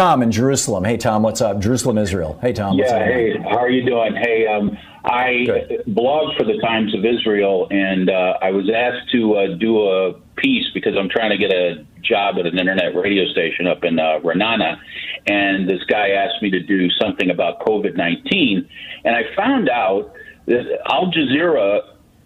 [0.02, 0.84] Tom in Jerusalem.
[0.84, 1.60] Hey, Tom, what's up?
[1.60, 2.40] Jerusalem, Israel.
[2.42, 2.76] Hey, Tom.
[2.76, 4.16] yeah, hey, how are you doing?
[4.16, 5.84] Hey, um, I Good.
[5.94, 10.14] blog for the Times of Israel, and uh, I was asked to uh, do a
[10.38, 14.00] piece because I'm trying to get a job at an internet radio station up in
[14.00, 14.80] uh, Ra'anana,
[15.28, 18.68] and this guy asked me to do something about COVID 19,
[19.06, 20.16] and I found out
[20.48, 21.82] that Al Jazeera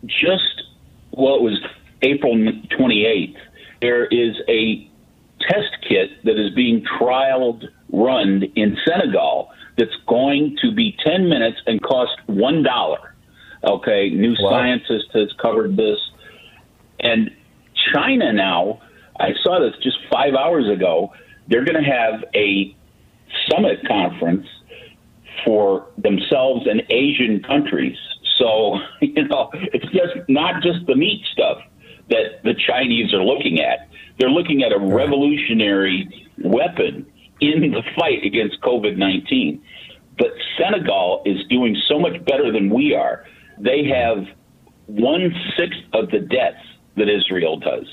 [0.05, 0.63] just
[1.11, 1.61] well, it was
[2.03, 3.35] April 28th.
[3.81, 4.89] There is a
[5.49, 11.57] test kit that is being trialed, run in Senegal that's going to be 10 minutes
[11.65, 12.97] and cost $1.
[13.63, 14.49] Okay, New wow.
[14.49, 15.97] Scientist has covered this.
[16.99, 17.31] And
[17.93, 18.81] China now,
[19.19, 21.13] I saw this just five hours ago,
[21.47, 22.75] they're going to have a
[23.49, 24.47] summit conference
[25.43, 27.97] for themselves and Asian countries.
[28.37, 31.57] So, you know, it's just not just the meat stuff
[32.09, 33.89] that the Chinese are looking at.
[34.17, 37.05] They're looking at a revolutionary weapon
[37.41, 39.61] in the fight against COVID 19.
[40.17, 43.25] But Senegal is doing so much better than we are.
[43.59, 44.25] They have
[44.87, 47.85] one sixth of the deaths that Israel does.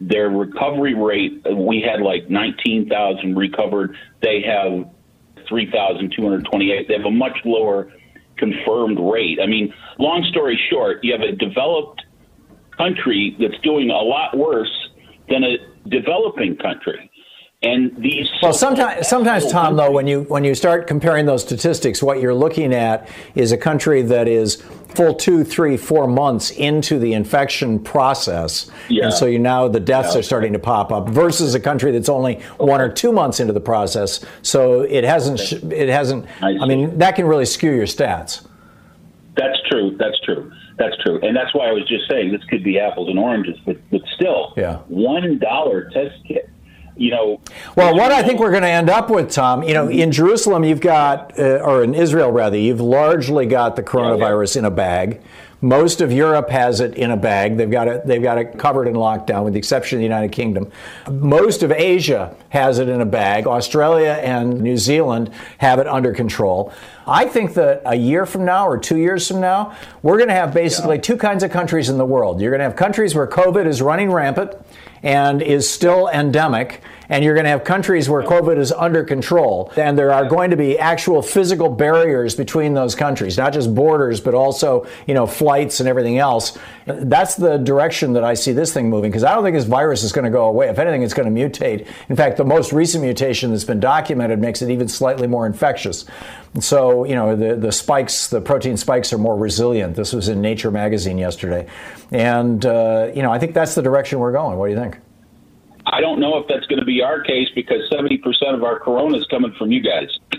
[0.00, 3.96] Their recovery rate, we had like 19,000 recovered.
[4.22, 4.88] They have
[5.48, 6.88] 3,228.
[6.88, 7.92] They have a much lower
[8.36, 9.38] confirmed rate.
[9.42, 12.02] I mean, long story short, you have a developed
[12.76, 14.89] country that's doing a lot worse
[15.30, 15.56] than a
[15.88, 17.10] developing country.
[17.62, 22.02] And these well, sometimes, sometimes, Tom, though, when you when you start comparing those statistics,
[22.02, 24.62] what you're looking at is a country that is
[24.94, 29.04] full two, three, four months into the infection process, yeah.
[29.04, 30.20] and so you now the deaths yeah.
[30.20, 33.52] are starting to pop up, versus a country that's only one or two months into
[33.52, 34.24] the process.
[34.40, 36.24] So it hasn't, it hasn't.
[36.40, 38.46] I, I mean, that can really skew your stats.
[39.36, 39.94] That's true.
[39.98, 40.50] That's true.
[40.80, 43.58] That's true, and that's why I was just saying this could be apples and oranges,
[43.66, 46.48] but but still, yeah, one dollar test kit
[46.96, 47.40] you know.
[47.76, 50.64] Well, what I think we're going to end up with, Tom, you know, in Jerusalem,
[50.64, 54.66] you've got, uh, or in Israel rather, you've largely got the coronavirus yeah, yeah.
[54.66, 55.22] in a bag.
[55.62, 57.58] Most of Europe has it in a bag.
[57.58, 58.06] They've got it.
[58.06, 60.72] They've got it covered in lockdown, with the exception of the United Kingdom.
[61.10, 63.46] Most of Asia has it in a bag.
[63.46, 66.72] Australia and New Zealand have it under control.
[67.06, 70.34] I think that a year from now or two years from now, we're going to
[70.34, 71.02] have basically yeah.
[71.02, 72.40] two kinds of countries in the world.
[72.40, 74.52] You're going to have countries where COVID is running rampant
[75.02, 76.80] and is still endemic
[77.10, 79.72] and you're going to have countries where COVID is under control.
[79.76, 84.20] And there are going to be actual physical barriers between those countries, not just borders,
[84.20, 86.56] but also, you know, flights and everything else.
[86.86, 90.04] That's the direction that I see this thing moving because I don't think this virus
[90.04, 90.68] is going to go away.
[90.68, 91.86] If anything, it's going to mutate.
[92.08, 96.04] In fact, the most recent mutation that's been documented makes it even slightly more infectious.
[96.60, 99.96] So, you know, the, the spikes, the protein spikes are more resilient.
[99.96, 101.66] This was in Nature magazine yesterday.
[102.12, 104.58] And, uh, you know, I think that's the direction we're going.
[104.58, 104.98] What do you think?
[105.90, 108.20] I don't know if that's going to be our case because 70%
[108.54, 110.18] of our corona is coming from you guys.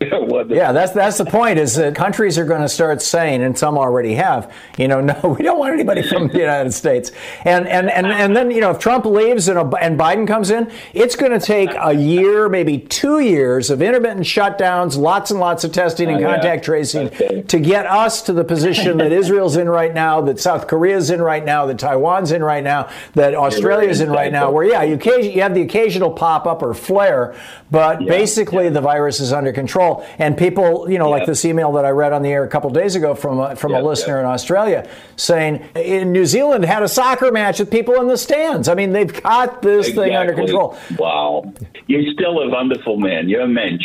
[0.00, 1.56] yeah, that's that's the point.
[1.56, 5.36] Is that countries are going to start saying, and some already have, you know, no,
[5.38, 7.12] we don't want anybody from the United States.
[7.44, 10.70] And and and, and then you know, if Trump leaves and, and Biden comes in,
[10.94, 15.62] it's going to take a year, maybe two years of intermittent shutdowns, lots and lots
[15.62, 17.10] of testing and oh, contact tracing
[17.44, 21.22] to get us to the position that Israel's in right now, that South Korea's in
[21.22, 24.50] right now, that Taiwan's in right now, that Australia's in right now.
[24.50, 27.36] Where yeah, you you have the occasional pop up or flare,
[27.70, 29.83] but basically the virus is under control.
[30.18, 32.70] And people, you know, like this email that I read on the air a couple
[32.70, 36.88] days ago from a, from a listener in Australia saying in New Zealand had a
[36.88, 38.68] soccer match with people in the stands.
[38.68, 40.08] I mean, they've got this exactly.
[40.08, 40.76] thing under control.
[40.98, 41.52] Wow,
[41.86, 43.28] you're still a wonderful man.
[43.28, 43.84] You're a mensch.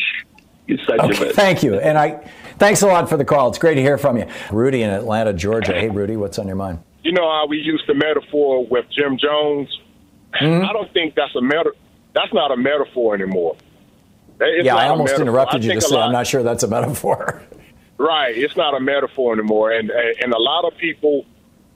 [0.67, 2.21] You're such okay, a thank you, and I
[2.57, 3.49] thanks a lot for the call.
[3.49, 5.73] It's great to hear from you, Rudy in Atlanta, Georgia.
[5.73, 6.79] Hey, Rudy, what's on your mind?
[7.03, 9.69] You know how we use the metaphor with Jim Jones.
[10.35, 10.65] Mm-hmm.
[10.65, 11.71] I don't think that's a meta.
[12.13, 13.55] That's not a metaphor anymore.
[14.39, 17.41] It's yeah, I almost interrupted you to say lot, I'm not sure that's a metaphor.
[18.01, 21.25] Right, it's not a metaphor anymore, and and a lot of people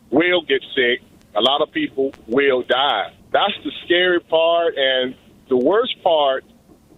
[0.10, 1.02] will get sick.
[1.36, 3.14] A lot of people will die.
[3.34, 5.16] That's the scary part, and
[5.50, 6.46] the worst part.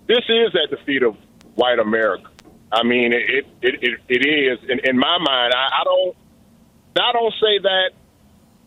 [0.06, 1.18] This is at the feet of
[1.56, 2.30] white America.
[2.72, 5.54] I mean, it it it, it is in, in my mind.
[5.56, 6.16] I, I don't
[6.96, 7.90] I don't say that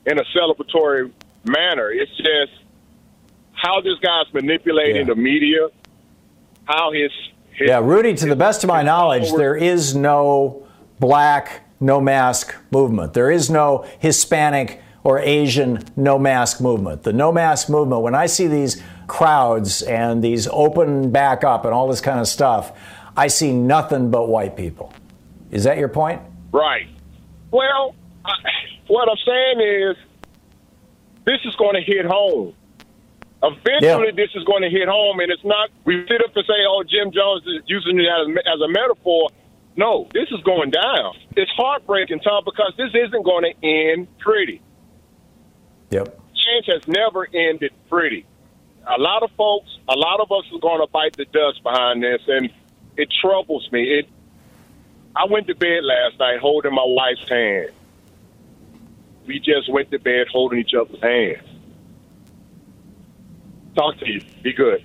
[0.06, 1.12] in a celebratory
[1.44, 1.90] manner.
[1.92, 2.64] It's just
[3.52, 5.14] how this guy's manipulating yeah.
[5.14, 5.68] the media
[6.68, 7.10] how his,
[7.52, 8.14] his yeah, Rudy.
[8.14, 10.66] To the best of my knowledge, there is no
[11.00, 13.14] black no mask movement.
[13.14, 17.04] There is no Hispanic or Asian no mask movement.
[17.04, 18.02] The no mask movement.
[18.02, 22.28] When I see these crowds and these open back up and all this kind of
[22.28, 22.72] stuff,
[23.16, 24.92] I see nothing but white people.
[25.50, 26.20] Is that your point?
[26.52, 26.88] Right.
[27.50, 27.94] Well,
[28.24, 28.32] I,
[28.88, 29.96] what I'm saying is,
[31.24, 32.54] this is going to hit home.
[33.42, 34.16] Eventually, yeah.
[34.16, 35.70] this is going to hit home, and it's not.
[35.84, 39.30] We sit up and say, "Oh, Jim Jones is using it as, as a metaphor."
[39.76, 41.14] No, this is going down.
[41.36, 44.60] It's heartbreaking, Tom, because this isn't going to end pretty.
[45.90, 46.20] Yep.
[46.34, 48.26] Change has never ended pretty.
[48.88, 52.02] A lot of folks, a lot of us are going to bite the dust behind
[52.02, 52.50] this, and
[52.96, 54.00] it troubles me.
[54.00, 54.08] It.
[55.14, 57.70] I went to bed last night holding my wife's hand.
[59.26, 61.47] We just went to bed holding each other's hands
[63.78, 64.20] talk to you.
[64.42, 64.84] Be good.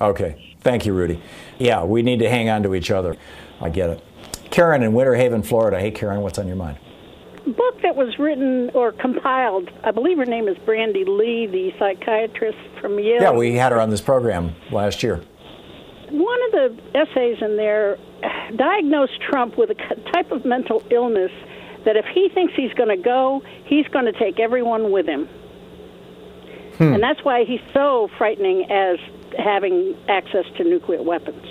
[0.00, 0.56] Okay.
[0.60, 1.22] Thank you, Rudy.
[1.58, 3.16] Yeah, we need to hang on to each other.
[3.60, 4.02] I get it.
[4.50, 5.78] Karen in Winter Haven, Florida.
[5.78, 6.78] Hey, Karen, what's on your mind?
[7.46, 9.68] book that was written or compiled.
[9.82, 13.20] I believe her name is Bandy Lee, the psychiatrist from Yale.
[13.20, 15.22] Yeah, we had her on this program last year.
[16.10, 17.98] One of the essays in there
[18.56, 19.74] diagnosed Trump with a
[20.12, 21.32] type of mental illness
[21.84, 25.28] that if he thinks he's going to go, he's going to take everyone with him.
[26.78, 26.94] Hmm.
[26.94, 28.98] And that's why he's so frightening as
[29.38, 31.44] having access to nuclear weapons.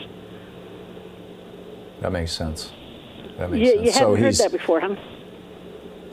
[2.02, 2.72] That makes sense.
[3.38, 3.86] That makes you, sense.
[3.86, 4.96] You haven't heard that before, huh?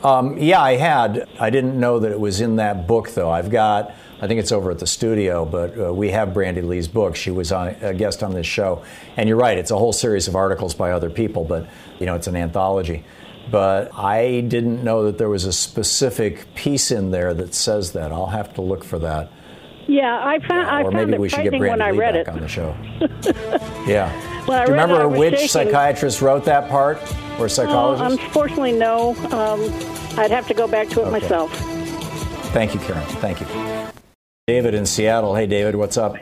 [0.02, 1.28] Um, yeah, I had.
[1.38, 3.30] I didn't know that it was in that book, though.
[3.30, 6.88] I've got, I think it's over at the studio, but uh, we have Bandy Lee's
[6.88, 7.16] book.
[7.16, 8.82] She was on, a guest on this show.
[9.16, 12.14] And you're right, it's a whole series of articles by other people, but, you know,
[12.14, 13.04] it's an anthology
[13.50, 18.12] but I didn't know that there was a specific piece in there that says that.
[18.12, 19.30] I'll have to look for that.
[19.86, 22.28] Yeah, I found I or found maybe we should get Bandy Lee back it.
[22.28, 22.76] on the show.
[23.86, 24.12] yeah.
[24.46, 25.48] Do you read it, remember which shaking.
[25.48, 26.98] psychiatrist wrote that part
[27.38, 28.20] or Oh, psychologist?
[28.22, 29.16] unfortunately, no.
[29.32, 29.60] Um,
[30.18, 31.10] I'd have to go back to it Okay.
[31.10, 31.50] myself.
[32.52, 33.02] Thank you, Karen.
[33.18, 33.46] Thank you.
[34.46, 35.34] David in Seattle.
[35.34, 36.16] Hey, David, what's up?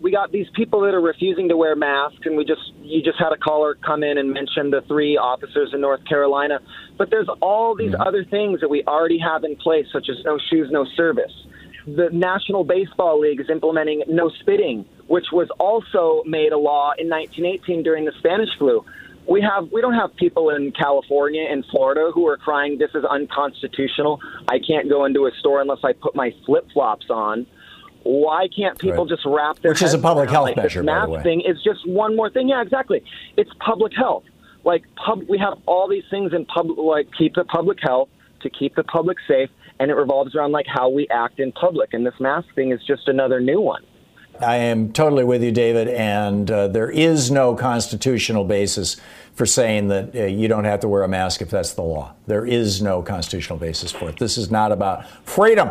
[0.00, 3.18] We got these people that are refusing to wear masks and we just you just
[3.18, 6.60] had a caller come in and mention the three officers in North Carolina.
[6.98, 8.02] But there's all these mm-hmm.
[8.02, 11.32] other things that we already have in place such as no shoes no service.
[11.86, 17.08] The National Baseball League is implementing no spitting which was also made a law in
[17.08, 18.84] 1918 during the Spanish flu.
[19.28, 23.04] We have we don't have people in California and Florida who are crying this is
[23.04, 24.20] unconstitutional.
[24.48, 27.46] I can't go into a store unless I put my flip-flops on
[28.06, 29.08] why can't people Right.
[29.08, 31.22] just wrap their Which is a public health like, measure, this by the mask way.
[31.22, 32.48] thing is just one more thing.
[32.48, 33.02] Yeah, exactly.
[33.36, 34.24] It's public health.
[34.64, 38.08] Like pub, we have all these things in public, like keep the public health
[38.42, 41.94] to keep the public safe, and it revolves around like how we act in public.
[41.94, 43.82] And this mask thing is just another new one.
[44.40, 48.96] I am totally with you, David, and uh, there is no constitutional basis
[49.32, 52.12] for saying that uh, you don't have to wear a mask if that's the law.
[52.26, 54.18] There is no constitutional basis for it.
[54.18, 55.70] This is not about freedom.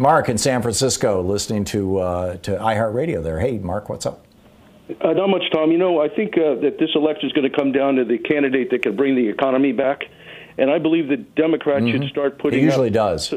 [0.00, 3.22] Mark in San Francisco, listening to uh, to iHeartRadio.
[3.22, 4.24] There, hey, Mark, what's up?
[5.00, 5.70] Uh, not much, Tom.
[5.70, 8.16] You know, I think uh, that this election is going to come down to the
[8.16, 10.04] candidate that can bring the economy back,
[10.56, 12.60] and I believe the Democrats should start putting.
[12.60, 13.34] It usually up, does.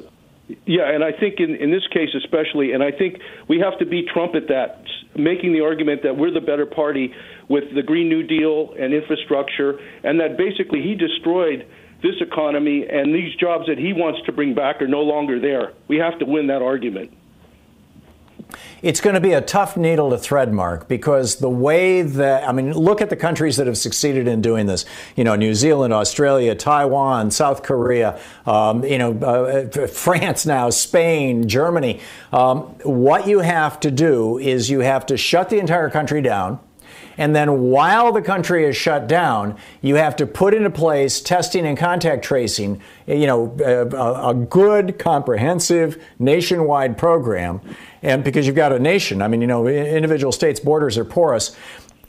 [0.66, 3.86] Yeah, and I think in, in this case especially, and I think we have to
[3.86, 4.84] beat Trump at that,
[5.18, 7.14] making the argument that we're the better party
[7.50, 11.68] with the Green New Deal and infrastructure, and that basically he destroyed
[12.04, 15.74] this economy and these jobs that he wants to bring back are no longer there.
[15.88, 17.18] We have to win that argument.
[18.82, 22.52] It's going to be a tough needle to thread, Mark, because the way that, I
[22.52, 24.86] mean, look at the countries that have succeeded in doing this.
[25.16, 31.48] You know, New Zealand, Australia, Taiwan, South Korea, um, you know, uh, France now, Spain,
[31.48, 32.02] Germany.
[32.34, 36.60] Um, what you have to do is you have to shut the entire country down.
[37.18, 41.66] And then while the country is shut down, you have to put into place testing
[41.66, 47.62] and contact tracing, eh, you know, eh, a, a good, comprehensive, nationwide program.
[48.02, 51.56] And because you've got a nation, I mean, you know, individual states' borders are porous.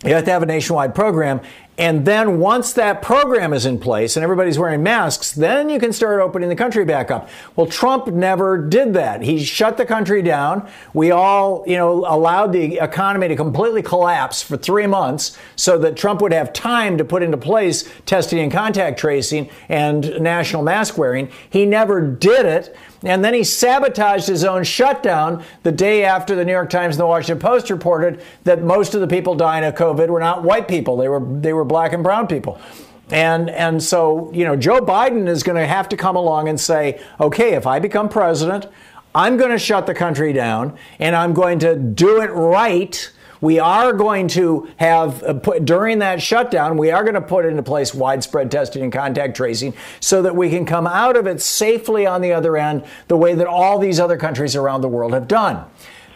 [0.05, 1.41] You have to have a nationwide program.
[1.77, 5.93] And then once that program is in place and everybody's wearing masks, then you can
[5.93, 7.29] start opening the country back up.
[7.57, 9.23] Well, Trump never did that.
[9.23, 10.69] He shut the country down.
[10.93, 15.97] We all, you know, allowed the economy to completely collapse for three months so that
[15.97, 20.97] Trump would have time to put into place testing and contact tracing and national mask
[20.97, 21.29] wearing.
[21.51, 22.77] He never did it.
[23.05, 27.01] And then he sabotaged his own shutdown the day after the New York Times and
[27.01, 30.67] the Washington Post reported that most of the people dying of COVID were not white
[30.67, 30.97] people.
[30.97, 32.59] They were they were black and brown people.
[33.11, 36.59] And and so, you know, Joe Biden is going to have to come along and
[36.59, 38.67] say, "Okay, if I become president,
[39.15, 43.11] I'm going to shut the country down and I'm going to do it right."
[43.41, 47.45] We are going to have, uh, put, during that shutdown, we are going to put
[47.45, 51.43] into place widespread testing and contact tracing so that we can come out of it
[51.43, 55.13] safely on the other end, the way that all these other countries around the world
[55.13, 55.65] have done.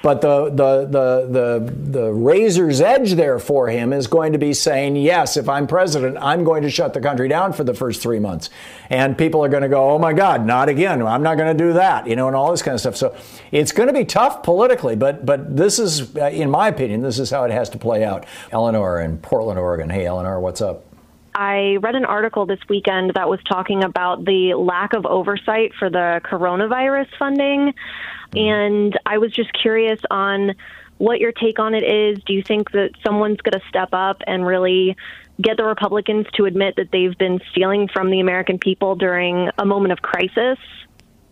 [0.00, 4.54] But the, the, the, the, the razor's edge there for him is going to be
[4.54, 8.00] saying, yes, if I'm president, I'm going to shut the country down for the first
[8.00, 8.48] three months.
[8.90, 11.02] And people are going to go, oh my God, not again.
[11.02, 12.96] I'm not going to do that, you know, and all this kind of stuff.
[12.96, 13.16] So
[13.50, 17.18] it's going to be tough politically, but, but this is, uh, in my opinion, this
[17.18, 18.24] is how it has to play out.
[18.52, 19.90] Eleanor in Portland, Oregon.
[19.90, 20.87] Hey, Eleanor, what's up?
[21.38, 25.88] I read an article this weekend that was talking about the lack of oversight for
[25.88, 27.74] the coronavirus funding.
[28.32, 28.38] Mm-hmm.
[28.38, 30.56] And I was just curious on
[30.96, 32.18] what your take on it is.
[32.24, 34.96] Do you think that someone's going to step up and really
[35.40, 39.64] get the Republicans to admit that they've been stealing from the American people during a
[39.64, 40.58] moment of crisis?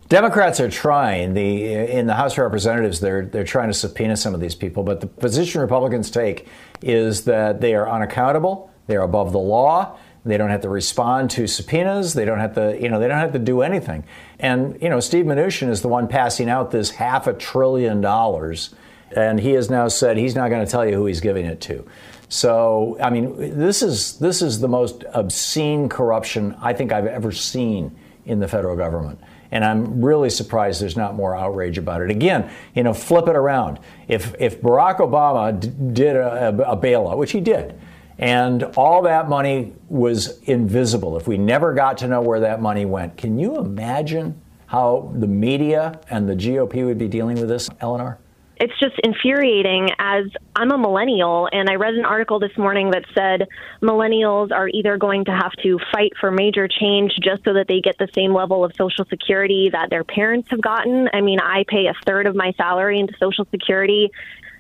[0.09, 1.34] Democrats are trying.
[1.34, 4.84] The in the House of Representatives, they're they're trying to subpoena some of these people.
[4.84, 6.46] But the position Republicans take
[6.80, 8.70] is that they are unaccountable.
[8.87, 9.99] They are above the law.
[10.24, 12.14] They don't have to respond to subpoenas.
[12.14, 14.05] They don't have to, you know, they don't have to do anything.
[14.41, 18.74] And you know, Steve Mnuchin is the one passing out this half a trillion dollars,
[19.14, 21.61] and he has now said he's not going to tell you who he's giving it
[21.62, 21.87] to.
[22.28, 27.30] So, I mean, this is this is the most obscene corruption I think I've ever
[27.30, 29.20] seen in the federal government.
[29.53, 32.11] And I'm really surprised there's not more outrage about it.
[32.11, 33.78] Again, you know, flip it around.
[34.09, 37.78] If if Barack Obama d- did a, a, a bailout, which he did,
[38.18, 42.84] and all that money was invisible, if we never got to know where that money
[42.84, 47.68] went, can you imagine how the media and the GOP would be dealing with this,
[47.80, 48.18] Eleanor?
[48.58, 53.04] it's just infuriating as I'm a millennial and I read an article this morning that
[53.14, 53.48] said
[53.82, 57.80] millennials are either going to have to fight for major change just so that they
[57.80, 61.08] get the same level of social security that their parents have gotten.
[61.12, 64.10] I mean, I pay a third of my salary into social security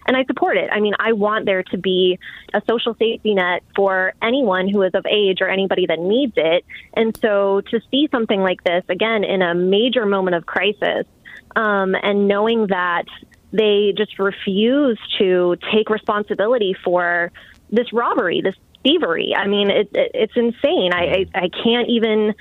[0.06, 0.70] and I support it.
[0.72, 2.18] I mean, I want there to be
[2.54, 6.64] a social safety net for anyone who is of age or anybody that needs it.
[6.94, 11.06] And so to see something like this again in a major moment of crisis
[11.54, 13.04] um, and knowing that
[13.52, 17.32] they just refuse to take responsibility for
[17.70, 19.34] this robbery, this thievery.
[19.36, 20.92] I mean, it, it, it's insane.
[20.92, 22.34] I, I, I can't even.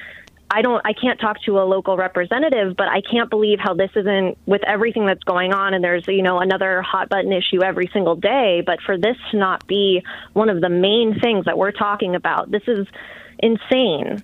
[0.50, 3.90] I don't I can't talk to a local representative, but I can't believe how this
[3.96, 7.90] isn't with everything that's going on and there's you know another hot button issue every
[7.92, 11.72] single day, but for this to not be one of the main things that we're
[11.72, 12.52] talking about.
[12.52, 12.88] This is
[13.40, 14.24] insane.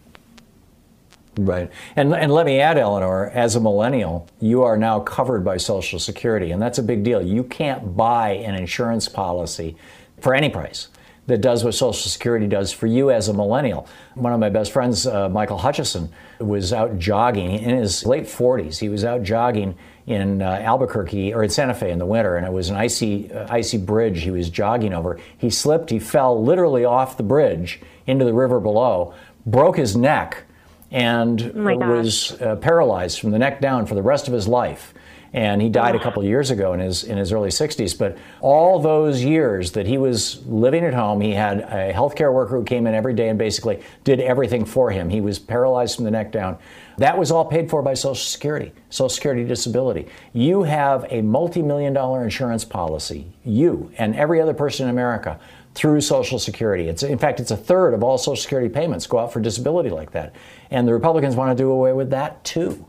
[1.38, 1.72] Right.
[1.96, 5.98] And, and let me add, Eleanor, as a millennial, you are now covered by Social
[5.98, 7.22] Security, and that's a big deal.
[7.22, 9.78] You can't buy an insurance policy
[10.20, 10.90] for any price
[11.28, 13.88] that does what Social Security does for you as a millennial.
[14.16, 16.10] One of my best friends, uh, Michael Hutchison,
[16.40, 18.80] was out jogging in his late 40s.
[18.80, 22.46] He was out jogging in uh, Albuquerque or in Santa Fe in the winter, and
[22.46, 25.20] it was an icy, uh, icy bridge he was jogging over.
[25.38, 29.14] He slipped, he fell literally off the bridge into the river below,
[29.46, 30.46] broke his neck
[30.92, 34.94] and Oh was uh, paralyzed from the neck down for the rest of his life.
[35.34, 37.98] And he died a couple years ago in his in his early 60s.
[37.98, 42.58] But all those years that he was living at home, he had a healthcare worker
[42.58, 45.10] who came in every day and basically did everything for him.
[45.10, 46.58] He was paralyzed from the neck down.
[46.98, 50.08] That was all paid for by Social Security, Social Security disability.
[50.34, 55.40] You have a multi-million dollar insurance policy, you and every other person in America,
[55.74, 56.90] through Social Security.
[56.90, 59.90] It's in fact it's a third of all Social Security payments go out for disability
[59.90, 60.36] like that,
[60.70, 62.86] and the Republicans want to do away with that too.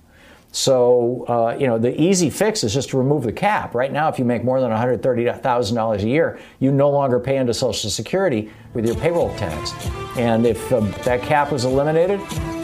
[0.55, 3.75] So uh, you know the easy fix is just to remove the cap.
[3.75, 6.71] Right now, if you make more than one hundred thirty thousand dollars a year, you
[6.71, 9.73] no longer pay into Social Security with your payroll tax.
[10.17, 12.21] And if uh, that cap was eliminated,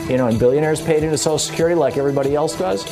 [0.09, 2.84] you know, and billionaires paid into Social Security like everybody else does,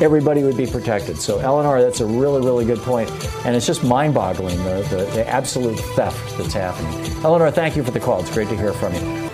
[0.00, 1.18] everybody would be protected.
[1.18, 3.10] So, Eleanor, that's a really, really good point.
[3.44, 6.94] And it's just mind boggling the, the, the absolute theft that's happening.
[7.24, 8.20] Eleanor, thank you for the call.
[8.20, 9.29] It's great to hear from you.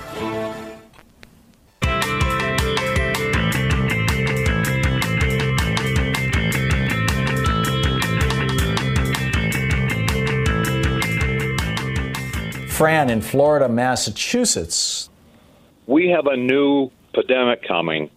[12.77, 15.09] Fran in Florida, Massachusetts.
[15.87, 18.11] we have a new pandemic coming,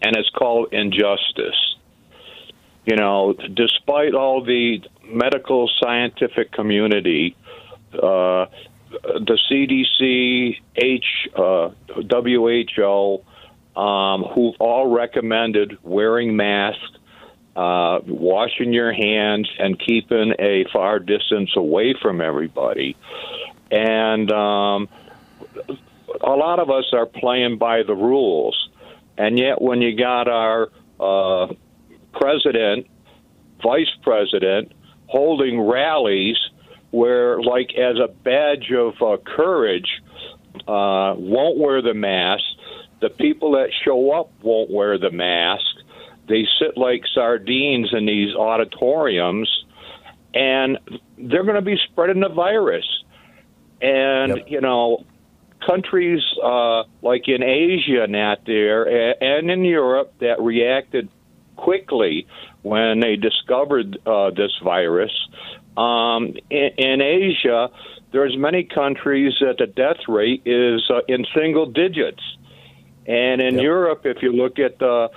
[0.00, 1.74] and it's called injustice.
[2.86, 7.34] You know, despite all the medical scientific community,
[7.92, 8.46] uh,
[8.92, 11.04] the CDC, H,
[11.34, 13.24] uh, WHO,
[13.74, 16.80] um, who've all recommended wearing masks,
[17.56, 22.96] uh, washing your hands, and keeping a far distance away from everybody.
[23.70, 24.88] And um,
[26.20, 28.70] a lot of us are playing by the rules,
[29.16, 31.52] and yet when you got our uh,
[32.12, 32.86] president,
[33.62, 34.72] vice president
[35.06, 36.36] holding rallies
[36.90, 40.02] where, like, as a badge of uh, courage,
[40.68, 42.44] uh, won't wear the mask.
[43.00, 45.64] The people that show up won't wear the mask.
[46.28, 49.64] They sit like sardines in these auditoriums,
[50.32, 50.78] and
[51.18, 52.86] they're going to be spreading the virus.
[53.84, 55.04] And you know,
[55.66, 58.84] countries uh, like in Asia and that there,
[59.22, 61.08] and in Europe that reacted
[61.56, 62.26] quickly
[62.62, 65.12] when they discovered uh, this virus.
[65.76, 67.68] Um, in, in Asia,
[68.12, 72.22] there's many countries that the death rate is uh, in single digits,
[73.06, 75.10] and in Europe, if you look at the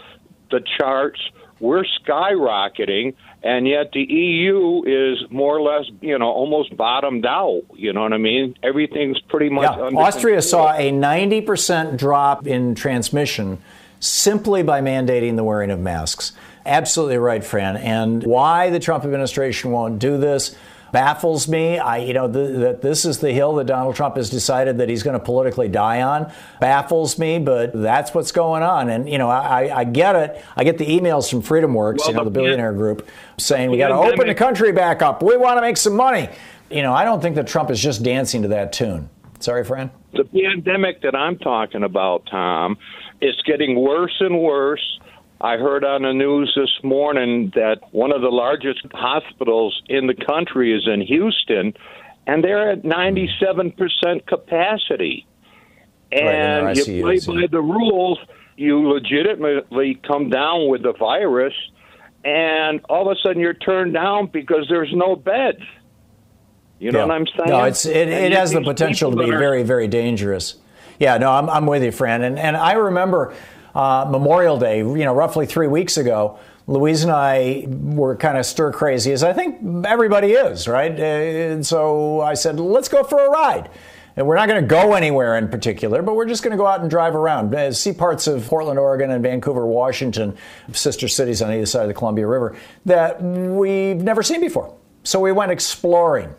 [0.50, 1.20] the charts,
[1.60, 7.64] we're skyrocketing, and yet the EU is more or less, you know, almost bottomed out.
[7.76, 8.56] You know what I mean?
[8.64, 10.42] Everything's pretty much Yeah, Austria control.
[10.42, 13.60] saw a 90% drop in transmission
[14.00, 16.34] simply by mandating the wearing of masks.
[16.66, 17.78] Absolutely right, Fran.
[17.78, 20.56] And why the Trump administration won't do this
[20.92, 21.78] baffles me.
[21.78, 24.90] I, you know, th- that this is the hill that Donald Trump has decided that
[24.90, 26.32] he's going to politically die on.
[26.60, 28.90] Baffles me, but that's what's going on.
[28.90, 30.44] And you know, I, I get it.
[30.56, 33.08] I get the emails from FreedomWorks, Well, you know, the the- billionaire group,
[33.38, 35.22] saying we got to open the country back up.
[35.22, 36.30] We want to make some money.
[36.70, 39.10] You know, I don't think that Trump is just dancing to that tune.
[39.40, 39.90] Sorry, friend.
[40.14, 42.78] The pandemic that I'm talking about, Tom,
[43.22, 45.00] is getting worse and worse.
[45.40, 50.16] I heard on the news this morning that one of the largest hospitals in the
[50.16, 51.74] country is in Houston,
[52.26, 55.28] and they're at 97% capacity.
[56.12, 58.18] Right, And you play by the rules,
[58.56, 61.54] you legitimately come down with the virus,
[62.26, 65.62] and all of a sudden you're turned down because there's no beds.
[66.80, 67.06] You know Yeah.
[67.06, 67.50] what I'm saying?
[67.50, 70.56] No, it's it, it has the potential to be are- very very dangerous.
[71.00, 73.34] Yeah, no, I'm I'm with you, Fran, and and I remember
[73.78, 76.40] uh, Memorial Day, you know, roughly three weeks ago.
[76.66, 80.92] Louise and I were kind of stir crazy, as I think everybody is, right?
[81.00, 81.04] Uh,
[81.54, 83.70] And so I said, let's go for a ride.
[84.18, 86.66] And we're not going to go anywhere in particular, but we're just going to go
[86.66, 90.36] out and drive around, uh, see parts of Portland, Oregon, and Vancouver, Washington,
[90.74, 94.74] sister cities on either side of the Columbia River that we've never seen before.
[95.04, 96.34] So we went exploring.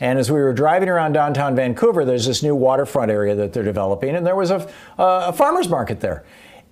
[0.00, 3.62] And as we were driving around downtown Vancouver, there's this new waterfront area that they're
[3.62, 4.68] developing, and there was a,
[4.98, 6.24] a farmer's market there.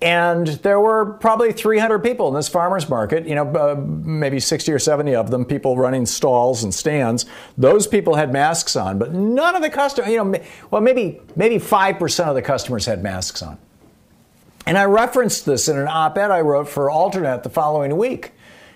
[0.02, 4.72] And there were probably 300 people in this farmer's market, you know, uh, maybe 60
[4.72, 7.24] or 70 of them, people running stalls and stands.
[7.56, 10.40] Those people had masks on, but none of the customers, you know,
[10.72, 13.58] well, maybe, maybe 5% of the customers had masks on.
[14.66, 18.32] And I referenced this in an op ed I wrote for AlterNet the following week.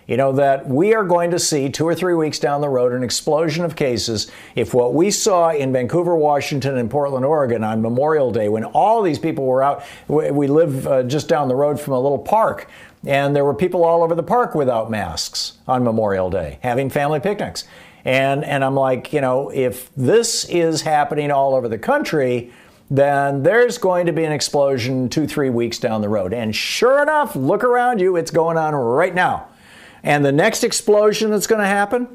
[0.06, 2.92] You know, that we are going to see two or three weeks down the road
[2.92, 7.82] an explosion of cases if what we saw in Vancouver, Washington, and Portland, Oregon on
[7.82, 11.80] Memorial Day, when all these people were out, we, live uh, just down the road
[11.80, 12.68] from a little park,
[13.04, 17.18] and there were people all over the park without masks on Memorial Day, having family
[17.18, 17.64] picnics.
[18.04, 22.52] And, and I'm like, you know, if this is happening all over the country,
[22.88, 26.32] then there's going to be an explosion two, three weeks down the road.
[26.32, 29.48] And sure enough, look around you, it's going on right now.
[30.06, 32.06] And the next explosion that's going to happen,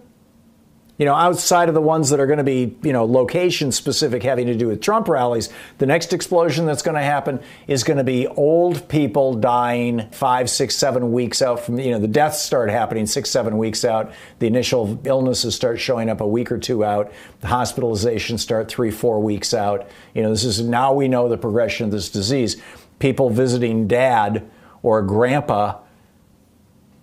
[0.98, 4.24] you know, outside of the ones that are going to be, you know, location specific
[4.24, 7.98] having to do with Trump rallies, the next explosion that's going to happen is going
[7.98, 12.42] to be old people dying five, six, seven weeks out from, you know, the deaths
[12.42, 14.14] start happening six, seven weeks out.
[14.40, 17.12] The initial illnesses start showing up a week or two out.
[17.42, 19.90] The hospitalizations start three, four weeks out.
[20.16, 22.56] You know, this is now we know the progression of this disease.
[23.00, 24.50] People visiting dad
[24.82, 25.80] or grandpa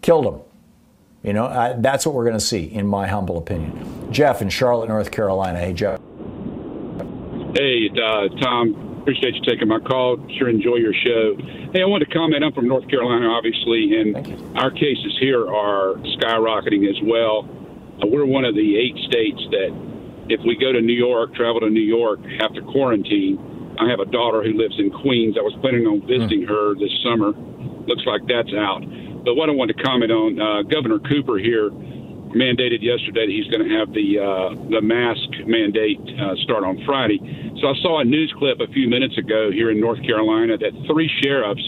[0.01, 0.48] killed them.
[1.29, 4.09] You know, I, that's what we're going to see, in my humble opinion.
[4.11, 5.59] Jeff in Charlotte, North Carolina.
[5.59, 6.01] Hey, Jeff.
[7.53, 10.17] Hey, uh, Tom, appreciate you taking my call.
[10.39, 11.37] Sure enjoy your show.
[11.75, 12.43] Hey, I wanted to comment.
[12.43, 17.47] I'm from North Carolina, obviously, and our cases here are skyrocketing as well.
[18.01, 19.69] Uh, we're one of the eight states that,
[20.31, 23.77] if we go to New York, travel to New York, have to quarantine.
[23.79, 25.37] I have a daughter who lives in Queens.
[25.37, 27.37] I was planning on visiting her this summer.
[27.85, 28.81] Looks like that's out.
[29.29, 31.69] But what I want to comment on, uh, Governor Cooper here
[32.33, 36.81] mandated yesterday that he's going to have the uh, the mask mandate uh, start on
[36.89, 37.21] Friday.
[37.61, 40.73] So I saw a news clip a few minutes ago here in North Carolina that
[40.89, 41.61] three sheriffs,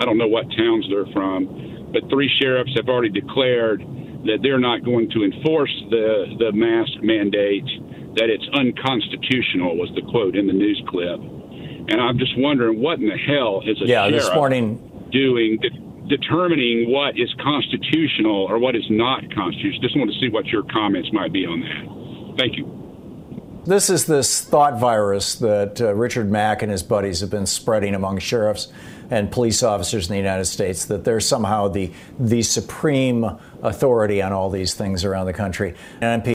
[0.00, 3.84] I don't know what towns they're from, but three sheriffs have already declared
[4.24, 7.68] that they're not going to enforce the the mask mandate.
[8.16, 11.20] That it's unconstitutional was the quote in the news clip.
[11.20, 14.80] And I'm just wondering what in the hell is a Yeah, sheriff this morning.
[15.12, 15.60] doing
[16.08, 19.80] determining what is constitutional or what is not constitutional.
[19.80, 22.38] Just want to see what your comments might be on that.
[22.38, 22.84] Thank you.
[23.66, 27.94] This is this thought virus that uh, Richard Mack and his buddies have been spreading
[27.94, 28.70] among sheriffs
[29.10, 33.24] and police officers in the United States that they're somehow the the supreme
[33.62, 35.74] authority on all these things around the country.
[36.02, 36.34] And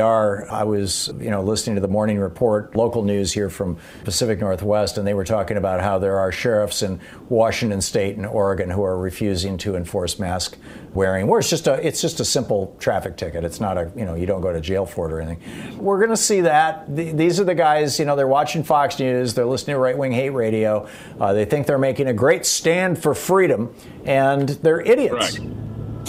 [0.00, 0.50] Are.
[0.50, 4.98] I was, you know, listening to the morning report, local news here from Pacific Northwest,
[4.98, 8.82] and they were talking about how there are sheriffs in Washington State and Oregon who
[8.82, 10.56] are refusing to enforce mask
[10.92, 11.26] wearing.
[11.26, 13.44] Where it's just a, it's just a simple traffic ticket.
[13.44, 15.76] It's not a, you know, you don't go to jail for it or anything.
[15.78, 16.94] We're going to see that.
[16.94, 19.96] Th- These are the guys, you know, they're watching Fox News, they're listening to right
[19.98, 20.88] wing hate radio.
[21.20, 23.74] Uh, they think they're making a great stand for freedom,
[24.04, 25.38] and they're idiots.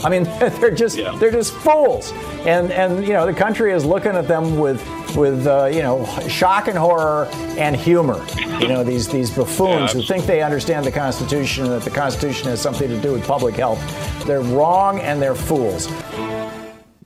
[0.04, 0.24] I mean,
[0.60, 2.12] they're just they're just fools,
[2.46, 4.84] and and you know the country is looking at them with
[5.16, 7.28] with uh, you know shock and horror
[7.58, 8.26] and humor.
[8.60, 12.50] You know these these buffoons who think they understand the Constitution and that the Constitution
[12.50, 13.80] has something to do with public health.
[14.26, 15.88] They're wrong and they're fools.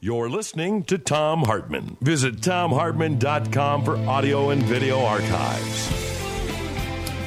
[0.02, 1.98] You're listening to Thom Hartmann.
[2.00, 5.90] Visit thomhartmann.com for audio and video archives.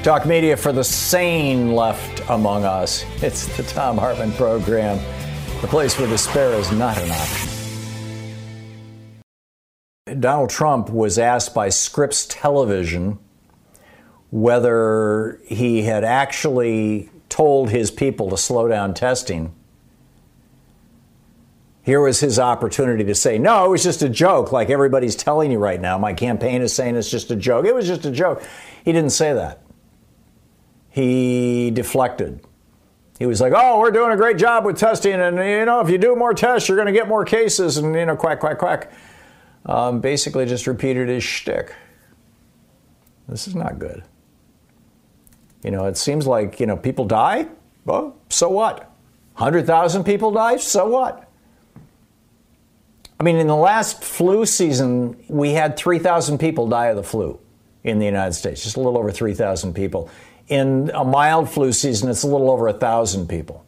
[0.02, 3.04] Talk media for the sane left among us.
[3.22, 4.98] It's the Thom Hartmann program,
[5.62, 7.48] the place where despair is not an option.
[10.20, 13.18] Donald Trump was asked by Scripps Television
[14.30, 19.54] whether he had actually told his people to slow down testing.
[21.82, 25.50] Here was his opportunity to say, no, it was just a joke, like everybody's telling
[25.52, 25.96] you right now.
[25.98, 27.66] My campaign is saying it's just a joke.
[27.66, 28.42] It was just a joke.
[28.84, 29.62] He didn't say that.
[30.90, 32.44] he deflected.
[33.18, 35.90] He was like, "Oh, we're doing a great job with testing, and you know, if
[35.90, 38.58] you do more tests, you're going to get more cases." And you know, quack, quack,
[38.58, 38.90] quack.
[39.66, 41.74] Um, basically, just repeated his shtick.
[43.28, 44.02] This is not good.
[45.62, 47.48] You know, it seems like you know people die.
[47.84, 48.90] Well, so what?
[49.34, 50.56] Hundred thousand people die.
[50.56, 51.28] So what?
[53.22, 57.38] I mean, in the last flu season, we had 3,000 people die of the flu
[57.84, 60.10] in the United States, just a little over 3,000 people.
[60.48, 63.64] In a mild flu season, it's a little over 1,000 people.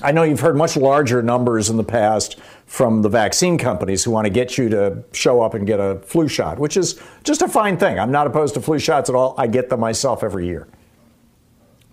[0.00, 4.12] I know you've heard much larger numbers in the past from the vaccine companies who
[4.12, 7.42] want to get you to show up and get a flu shot, which is just
[7.42, 7.98] a fine thing.
[7.98, 9.34] I'm not opposed to flu shots at all.
[9.36, 10.68] I get them myself every year.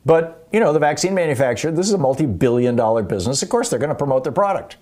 [0.05, 3.41] But, you know, the vaccine manufacturer, this is a multi billion dollar business.
[3.41, 4.77] Of course, they're going to promote their product.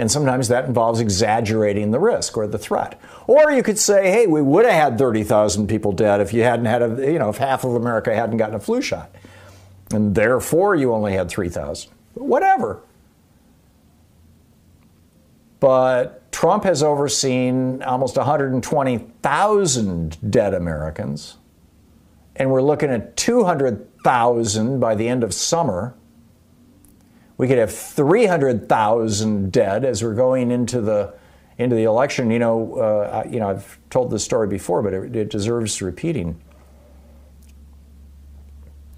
[0.00, 2.98] And sometimes that involves exaggerating the risk or the threat.
[3.26, 6.64] Or you could say, hey, we would have had 30,000 people dead if you hadn't
[6.64, 9.14] had a, you know, if half of America hadn't gotten a flu shot.
[9.92, 11.92] And therefore you only had 3,000.
[12.14, 12.80] Whatever.
[15.60, 21.36] But Trump has overseen almost 120,000 dead Americans.
[22.36, 25.94] And we're looking at 200,000 by the end of summer.
[27.40, 31.14] We could have 300,000 dead as we're going into the
[31.56, 32.30] into the election.
[32.30, 36.38] You know, uh, you know, I've told this story before, but it, it deserves repeating.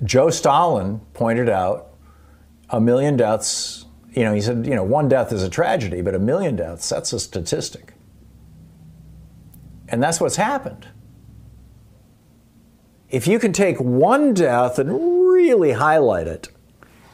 [0.02, 1.94] Joe Stalin pointed out
[2.68, 3.84] a million deaths.
[4.10, 6.88] You know, he said, you know, one death is a tragedy, but a million deaths,
[6.88, 7.92] that's a statistic.
[9.86, 10.88] And that's what's happened.
[13.08, 16.48] If you can take one death and really highlight it,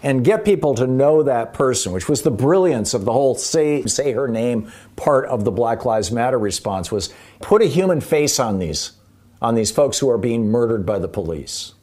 [0.02, 3.84] and get people to know that person, which was the brilliance of the whole say
[3.84, 8.38] say her name part of the Black Lives Matter response was put a human face
[8.38, 8.92] on these
[9.40, 11.74] on these folks who are being murdered by the police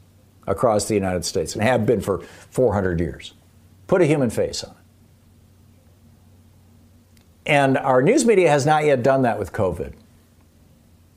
[0.46, 3.34] across the United States and have been for 400 years.
[3.86, 4.76] Put a human face on it.
[7.46, 9.92] And our news media has not yet done that with COVID.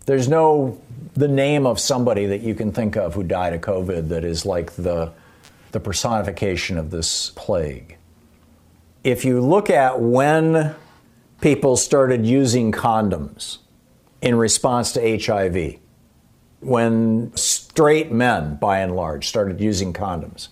[0.06, 0.80] There's no
[1.16, 4.46] the name of somebody that you can think of who died of COVID that is
[4.46, 5.12] like the
[5.72, 7.98] the personification of this plague.
[9.04, 10.76] If you look at when
[11.42, 13.60] people started using condoms
[14.22, 15.80] in response to HIV,
[16.62, 20.50] when straight men, by and large, started using condoms,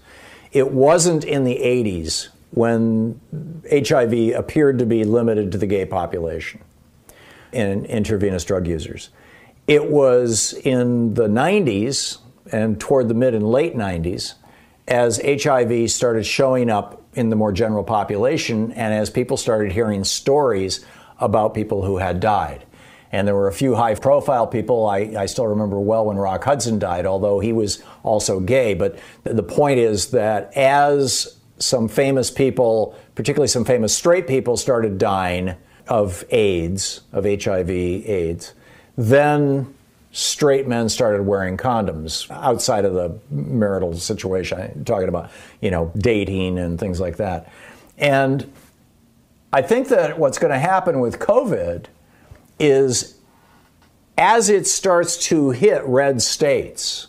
[0.51, 3.20] it wasn't in the 80s when
[3.70, 6.61] HIV appeared to be limited to the gay population
[7.51, 9.09] and intravenous drug users.
[9.68, 12.20] It was in the 90s
[12.51, 14.36] and toward the mid and late 90s
[14.88, 20.03] as HIV started showing up in the more general population and as people started hearing
[20.03, 20.85] stories
[21.19, 22.63] about people who had died.
[23.11, 24.85] And there were a few high profile people.
[24.85, 28.73] I, I, still remember well when Rock Hudson died, although he was also gay.
[28.73, 34.97] But the point is that as some famous people, particularly some famous straight people, started
[34.97, 35.55] dying
[35.88, 38.53] of AIDS, of HIV AIDS,
[38.97, 39.73] then
[40.18, 44.59] straight men started wearing condoms outside of the marital situation.
[44.59, 45.30] I'm talking about,
[45.61, 47.51] you know, dating and things like that.
[47.99, 48.51] And
[49.53, 51.86] I think that what's going to happen with COVID
[52.57, 53.20] is
[54.18, 57.07] as it starts to hit red states,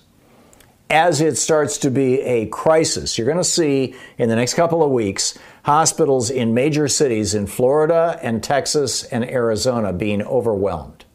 [0.91, 4.83] as it starts to be a crisis, you're going to see in the next couple
[4.83, 11.07] of weeks hospitals in major cities in Florida and Texas and Arizona being overwhelmed.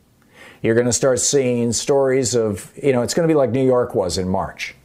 [0.64, 3.66] You're going to start seeing stories of, you know, it's going to be like New
[3.66, 4.76] York was in March.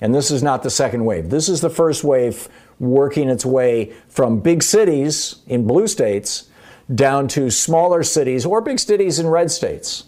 [0.00, 1.30] And this is not the second wave.
[1.30, 2.48] This is the first wave
[2.80, 6.50] working its way from big cities in blue states
[6.92, 10.04] down to smaller cities or big cities in red states,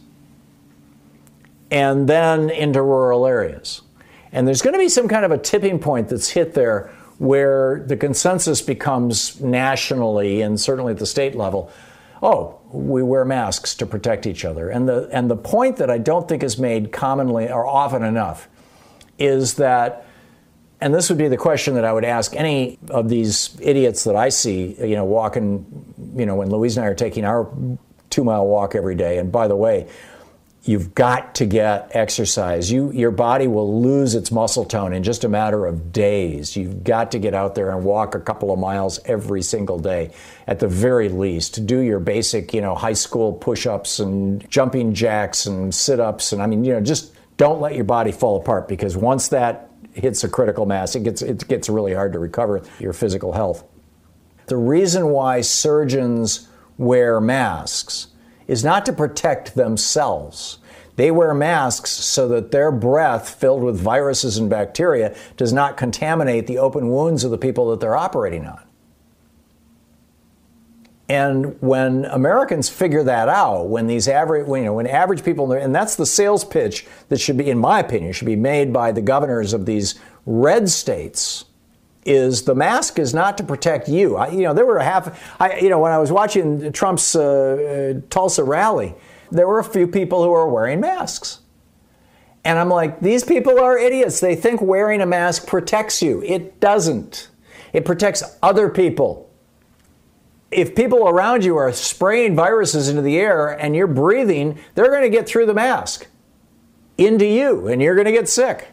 [1.70, 3.82] and then into rural areas.
[4.32, 7.84] And there's going to be some kind of a tipping point that's hit there where
[7.86, 11.70] the consensus becomes nationally and certainly at the state level
[12.26, 14.68] oh, we wear masks to protect each other.
[14.68, 18.48] And the, and the point that I don't think is made commonly or often enough
[19.16, 20.04] is that,
[20.80, 24.16] and this would be the question that I would ask any of these idiots that
[24.16, 25.64] I see, you know, walking,
[26.16, 27.48] you know, when Louise and I are taking our
[28.10, 29.18] two mile walk every day.
[29.18, 29.88] And by the way,
[30.66, 32.72] You've got to get exercise.
[32.72, 36.56] You, your body will lose its muscle tone in just a matter of days.
[36.56, 40.10] You've got to get out there and walk a couple of miles every single day,
[40.48, 41.66] at the very least.
[41.66, 46.46] Do your basic, you know, high school push-ups and jumping jacks and sit-ups, and I
[46.46, 50.28] mean, you know, just don't let your body fall apart because once that hits a
[50.28, 53.64] critical mass, it gets it gets really hard to recover your physical health.
[54.46, 58.08] The reason why surgeons wear masks
[58.46, 60.58] is not to protect themselves.
[60.96, 66.46] They wear masks so that their breath, filled with viruses and bacteria, does not contaminate
[66.46, 68.62] the open wounds of the people that they're operating on.
[71.08, 75.74] And when Americans figure that out, when these average, you know, when average people, and
[75.74, 79.02] that's the sales pitch that should be, in my opinion, should be made by the
[79.02, 79.94] governors of these
[80.24, 81.44] red states,
[82.06, 84.16] is the mask is not to protect you.
[84.16, 87.14] I, you know, there were a half, I, you know, when I was watching Trump's
[87.16, 88.94] uh, uh, Tulsa rally,
[89.30, 91.40] there were a few people who were wearing masks.
[92.44, 94.20] And I'm like, these people are idiots.
[94.20, 96.22] They think wearing a mask protects you.
[96.22, 97.28] It doesn't.
[97.72, 99.26] It protects other people
[100.50, 105.02] if people around you are spraying viruses into the air and you're breathing, they're going
[105.02, 106.06] to get through the mask
[106.96, 108.68] into you and you're going to get sick.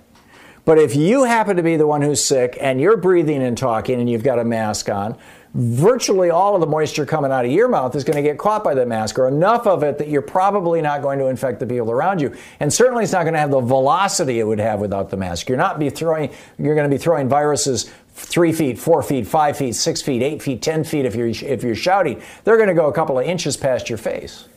[0.66, 4.00] But if you happen to be the one who's sick and you're breathing and talking
[4.00, 5.18] and you've got a mask on,
[5.54, 8.64] virtually all of the moisture coming out of your mouth is going to get caught
[8.64, 11.68] by the mask or enough of it that you're probably not going to infect the
[11.68, 12.34] people around you.
[12.62, 15.50] And certainly it's not going to have the velocity it would have without the mask.
[15.50, 19.58] You're not be throwing you're going to be throwing viruses three feet, four feet, five
[19.58, 21.06] feet, six feet, eight feet, ten feet.
[21.06, 23.98] If you're if you're shouting, they're going to go a couple of inches past your
[23.98, 24.48] face.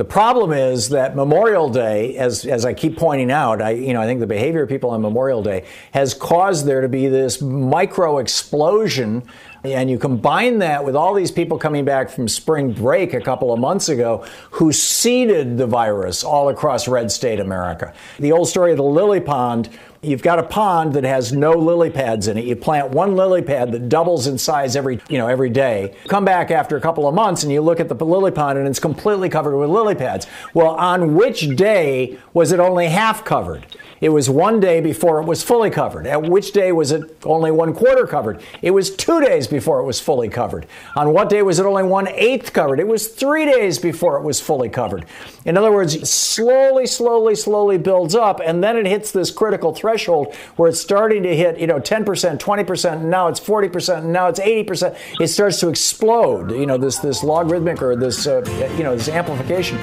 [0.00, 4.00] The problem is that Memorial Day, as, as I keep pointing out, I, you know,
[4.00, 7.42] I think the behavior of people on Memorial Day has caused there to be this
[7.42, 9.22] micro explosion
[9.62, 13.52] and you combine that with all these people coming back from spring break a couple
[13.52, 17.92] of months ago who seeded the virus all across red state America.
[18.18, 19.68] The old story of the lily pond
[20.02, 22.46] You've got a pond that has no lily pads in it.
[22.46, 25.94] You plant one lily pad that doubles in size every, you know, every day.
[26.08, 28.66] Come back after a couple of months and you look at the lily pond and
[28.66, 30.26] it's completely covered with lily pads.
[30.54, 33.66] Well, on which day was it only half covered?
[34.00, 36.06] It was one day before it was fully covered.
[36.06, 38.42] At which day was it only one quarter covered?
[38.62, 40.66] It was two days before it was fully covered.
[40.96, 42.80] On what day was it only one eighth covered?
[42.80, 45.04] It was three days before it was fully covered.
[45.44, 50.34] In other words, slowly, slowly, slowly builds up, and then it hits this critical threshold
[50.56, 52.04] where it's starting to hit, you know, 10%,
[52.38, 54.96] 20%, and now it's 40%, and now it's 80%.
[55.20, 58.42] It starts to explode, you know, this, this logarithmic or this, uh,
[58.78, 59.78] you know, this amplification.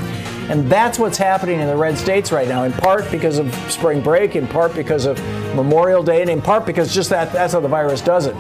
[0.50, 4.02] And that's what's happening in the red states right now, in part because of spring
[4.08, 5.22] break, in part because of
[5.54, 8.36] Memorial Day, and in part because just that that's how the virus does it.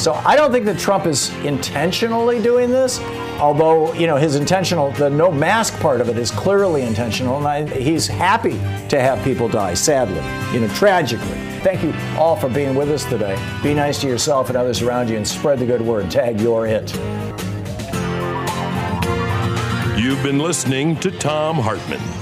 [0.00, 2.98] So I don't think that Trump is intentionally doing this,
[3.38, 7.46] although, you know, his intentional, the no mask part of it is clearly intentional, and
[7.46, 8.54] I, he's happy
[8.88, 10.16] to have people die, sadly,
[10.52, 11.38] you know, tragically.
[11.60, 13.36] Thank you all for being with us today.
[13.62, 16.10] Be nice to yourself and others around you and spread the good word.
[16.10, 16.92] Tag your it.
[19.96, 22.21] You've been listening to Thom Hartmann.